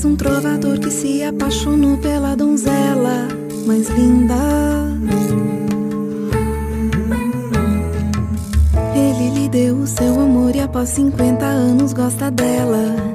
Um 0.05 0.15
trovador 0.15 0.79
que 0.79 0.91
se 0.91 1.23
apaixonou 1.23 1.97
pela 1.97 2.35
donzela 2.35 3.27
mais 3.65 3.87
linda. 3.89 4.35
Ele 8.95 9.39
lhe 9.39 9.49
deu 9.49 9.77
o 9.77 9.87
seu 9.87 10.19
amor 10.19 10.55
e 10.55 10.59
após 10.59 10.89
50 10.89 11.45
anos 11.45 11.93
gosta 11.93 12.29
dela 12.29 13.12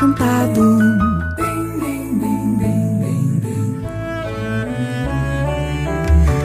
encantado. 0.00 0.78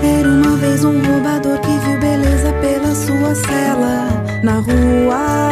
Era 0.04 0.30
uma 0.30 0.58
vez 0.58 0.84
um 0.84 1.02
roubador 1.02 1.60
que 1.60 1.68
viu 1.68 2.00
beleza 2.00 2.54
pela 2.62 2.96
sua 2.96 3.36
cela 3.36 4.08
na 4.44 4.56
rua. 4.56 5.50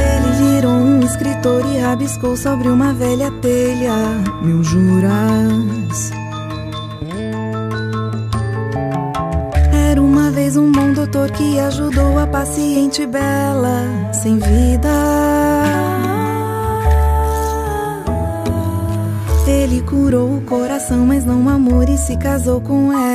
Ele 0.00 0.54
virou 0.54 0.72
um 0.72 1.00
escritor 1.00 1.64
e 1.74 1.78
rabiscou 1.78 2.36
sobre 2.36 2.68
uma 2.68 2.92
velha 2.94 3.32
telha 3.40 3.96
mil 4.42 4.62
juras. 4.62 6.12
Era 9.90 10.00
uma 10.00 10.30
vez 10.30 10.56
um 10.56 10.70
bom 10.70 10.92
doutor 10.92 11.32
que 11.32 11.58
ajudou 11.58 12.18
a 12.18 12.26
paciente 12.28 13.04
bela 13.06 13.51
sem 14.22 14.38
vida. 14.38 14.88
Ele 19.48 19.82
curou 19.82 20.36
o 20.36 20.40
coração, 20.42 21.04
mas 21.04 21.24
não 21.24 21.48
amor 21.48 21.88
e 21.88 21.98
se 21.98 22.16
casou 22.16 22.60
com 22.60 22.92
ela 22.92 23.11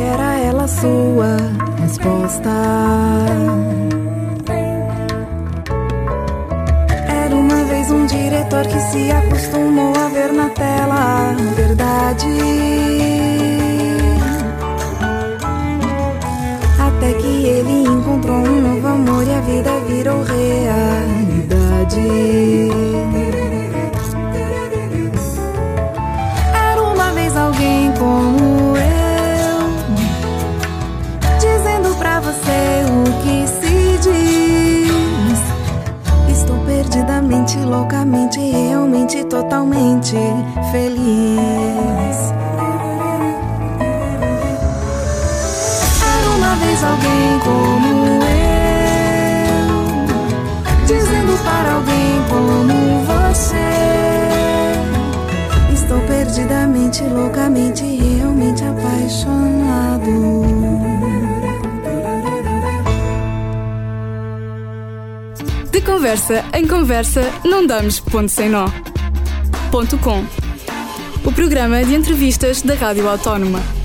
era 0.00 0.38
ela 0.38 0.66
sua 0.66 1.36
resposta. 1.80 3.59
Totalmente 39.50 40.16
feliz. 40.70 42.18
Era 46.06 46.30
uma 46.38 46.54
vez 46.54 46.84
alguém 46.84 47.38
como 47.42 48.22
eu, 48.22 48.46
dizendo 50.86 51.36
para 51.42 51.72
alguém 51.72 52.22
como 52.28 52.72
você: 53.06 53.56
Estou 55.74 56.00
perdidamente, 56.02 57.02
loucamente, 57.02 57.82
realmente 57.82 58.62
apaixonado. 58.62 60.10
De 65.72 65.80
conversa 65.80 66.44
em 66.54 66.68
conversa, 66.68 67.22
não 67.44 67.66
damos 67.66 67.98
ponto 67.98 68.28
sem 68.28 68.48
nó. 68.48 68.68
O 71.24 71.30
programa 71.30 71.84
de 71.84 71.94
entrevistas 71.94 72.60
da 72.60 72.74
Rádio 72.74 73.08
Autónoma. 73.08 73.79